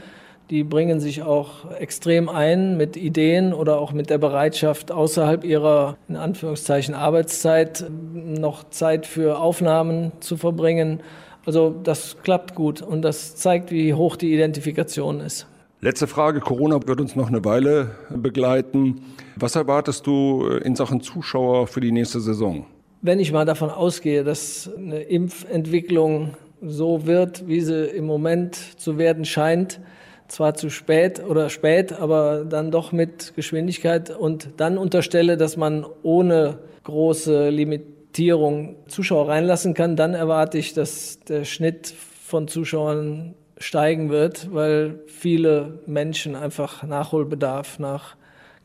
Die 0.50 0.64
bringen 0.64 1.00
sich 1.00 1.22
auch 1.22 1.72
extrem 1.80 2.28
ein 2.28 2.76
mit 2.76 2.98
Ideen 2.98 3.54
oder 3.54 3.80
auch 3.80 3.94
mit 3.94 4.10
der 4.10 4.18
Bereitschaft, 4.18 4.92
außerhalb 4.92 5.44
ihrer, 5.46 5.98
in 6.10 6.18
Anführungszeichen, 6.18 6.94
Arbeitszeit 6.94 7.86
noch 8.14 8.70
Zeit 8.70 9.06
für 9.06 9.40
Aufnahmen 9.40 10.12
zu 10.20 10.36
verbringen. 10.36 11.02
Also 11.46 11.74
das 11.84 12.18
klappt 12.24 12.54
gut 12.54 12.82
und 12.82 13.02
das 13.02 13.36
zeigt, 13.36 13.72
wie 13.72 13.94
hoch 13.94 14.16
die 14.16 14.34
Identifikation 14.34 15.22
ist. 15.22 15.48
Letzte 15.80 16.06
Frage. 16.06 16.42
Corona 16.42 16.80
wird 16.86 17.02
uns 17.02 17.16
noch 17.16 17.30
eine 17.30 17.44
Weile 17.44 17.96
begleiten. 18.10 19.02
Was 19.36 19.56
erwartest 19.56 20.06
du 20.06 20.48
in 20.64 20.76
Sachen 20.76 21.02
Zuschauer 21.02 21.68
für 21.68 21.82
die 21.82 21.92
nächste 21.92 22.20
Saison? 22.20 22.66
Wenn 23.04 23.20
ich 23.20 23.32
mal 23.32 23.46
davon 23.46 23.72
ausgehe, 23.72 24.24
dass 24.24 24.70
eine 24.78 25.02
Impfentwicklung 25.02 26.36
so 26.62 27.08
wird, 27.08 27.48
wie 27.48 27.62
sie 27.62 27.86
im 27.86 28.06
Moment 28.06 28.80
zu 28.80 29.00
werden 29.00 29.26
scheint, 29.26 29.80
zwar 30.28 30.54
zu 30.54 30.70
spät 30.70 31.24
oder 31.26 31.50
spät, 31.50 31.94
aber 31.94 32.46
dann 32.46 32.70
doch 32.70 32.92
mit 32.92 33.34
Geschwindigkeit 33.36 34.12
und 34.12 34.50
dann 34.58 34.78
unterstelle, 34.78 35.36
dass 35.36 35.58
man 35.58 35.84
ohne 36.04 36.60
große 36.84 37.50
Limitierung 37.50 38.76
Zuschauer 38.88 39.30
reinlassen 39.30 39.74
kann, 39.74 39.96
dann 39.96 40.14
erwarte 40.14 40.60
ich, 40.60 40.76
dass 40.76 41.20
der 41.22 41.44
Schnitt 41.44 41.88
von 42.24 42.48
Zuschauern 42.48 43.34
steigen 43.58 44.12
wird, 44.12 44.54
weil 44.54 45.00
viele 45.08 45.80
Menschen 45.88 46.36
einfach 46.36 46.84
Nachholbedarf 46.84 47.80
nach 47.80 48.16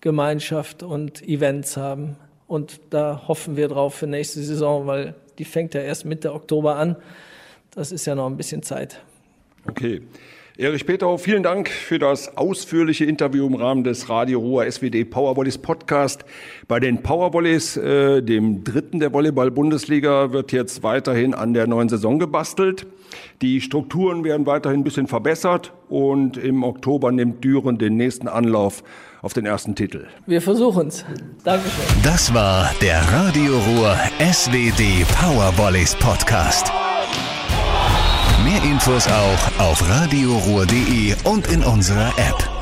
Gemeinschaft 0.03 0.83
und 0.83 1.27
Events 1.27 1.79
haben. 1.79 2.17
Und 2.47 2.81
da 2.91 3.23
hoffen 3.27 3.57
wir 3.57 3.69
drauf 3.69 3.95
für 3.95 4.07
nächste 4.07 4.43
Saison, 4.43 4.87
weil 4.87 5.15
die 5.39 5.45
fängt 5.45 5.75
ja 5.75 5.81
erst 5.81 6.05
Mitte 6.05 6.33
Oktober 6.33 6.77
an. 6.77 6.97
Das 7.73 7.93
ist 7.93 8.07
ja 8.07 8.15
noch 8.15 8.27
ein 8.27 8.37
bisschen 8.37 8.63
Zeit. 8.63 9.03
Okay. 9.69 10.03
Erich 10.59 10.87
Peterhoff, 10.87 11.23
vielen 11.23 11.43
Dank 11.43 11.69
für 11.69 11.99
das 11.99 12.39
ausführliche 12.39 13.05
Interview 13.05 13.47
im 13.47 13.57
Rahmen 13.57 13.85
des 13.85 14.09
Radio 14.09 14.39
Ruhr 14.39 14.65
SWD 14.65 15.05
Powervolleys 15.05 15.59
Podcast. 15.59 16.25
Bei 16.67 16.81
den 16.81 17.03
Powervolleys, 17.03 17.77
äh, 17.77 18.23
dem 18.23 18.65
dritten 18.65 18.99
der 18.99 19.13
Volleyball-Bundesliga, 19.13 20.33
wird 20.33 20.53
jetzt 20.53 20.83
weiterhin 20.83 21.35
an 21.35 21.53
der 21.53 21.67
neuen 21.67 21.91
Saison 21.91 22.19
gebastelt. 22.19 22.87
Die 23.43 23.61
Strukturen 23.61 24.25
werden 24.25 24.47
weiterhin 24.47 24.81
ein 24.81 24.85
bisschen 24.85 25.09
verbessert 25.09 25.75
und 25.91 26.39
im 26.39 26.65
Oktober 26.65 27.13
nimmt 27.13 27.45
Düren 27.45 27.77
den 27.77 27.99
nächsten 27.99 28.27
Anlauf 28.27 28.83
auf 29.21 29.35
den 29.35 29.45
ersten 29.45 29.75
Titel. 29.75 30.07
Wir 30.25 30.41
versuchen 30.41 30.89
es. 30.89 31.05
Dankeschön. 31.45 31.85
Das 32.03 32.33
war 32.33 32.71
der 32.81 33.03
Radio 33.13 33.59
Ruhr 33.59 33.95
SWD 34.33 35.05
Powervolleys 35.21 35.95
Podcast. 35.97 36.73
Mehr 38.57 38.71
Infos 38.71 39.07
auch 39.07 39.61
auf 39.61 39.87
radioruhr.de 39.87 41.15
und 41.25 41.47
in 41.49 41.63
unserer 41.63 42.09
App. 42.17 42.56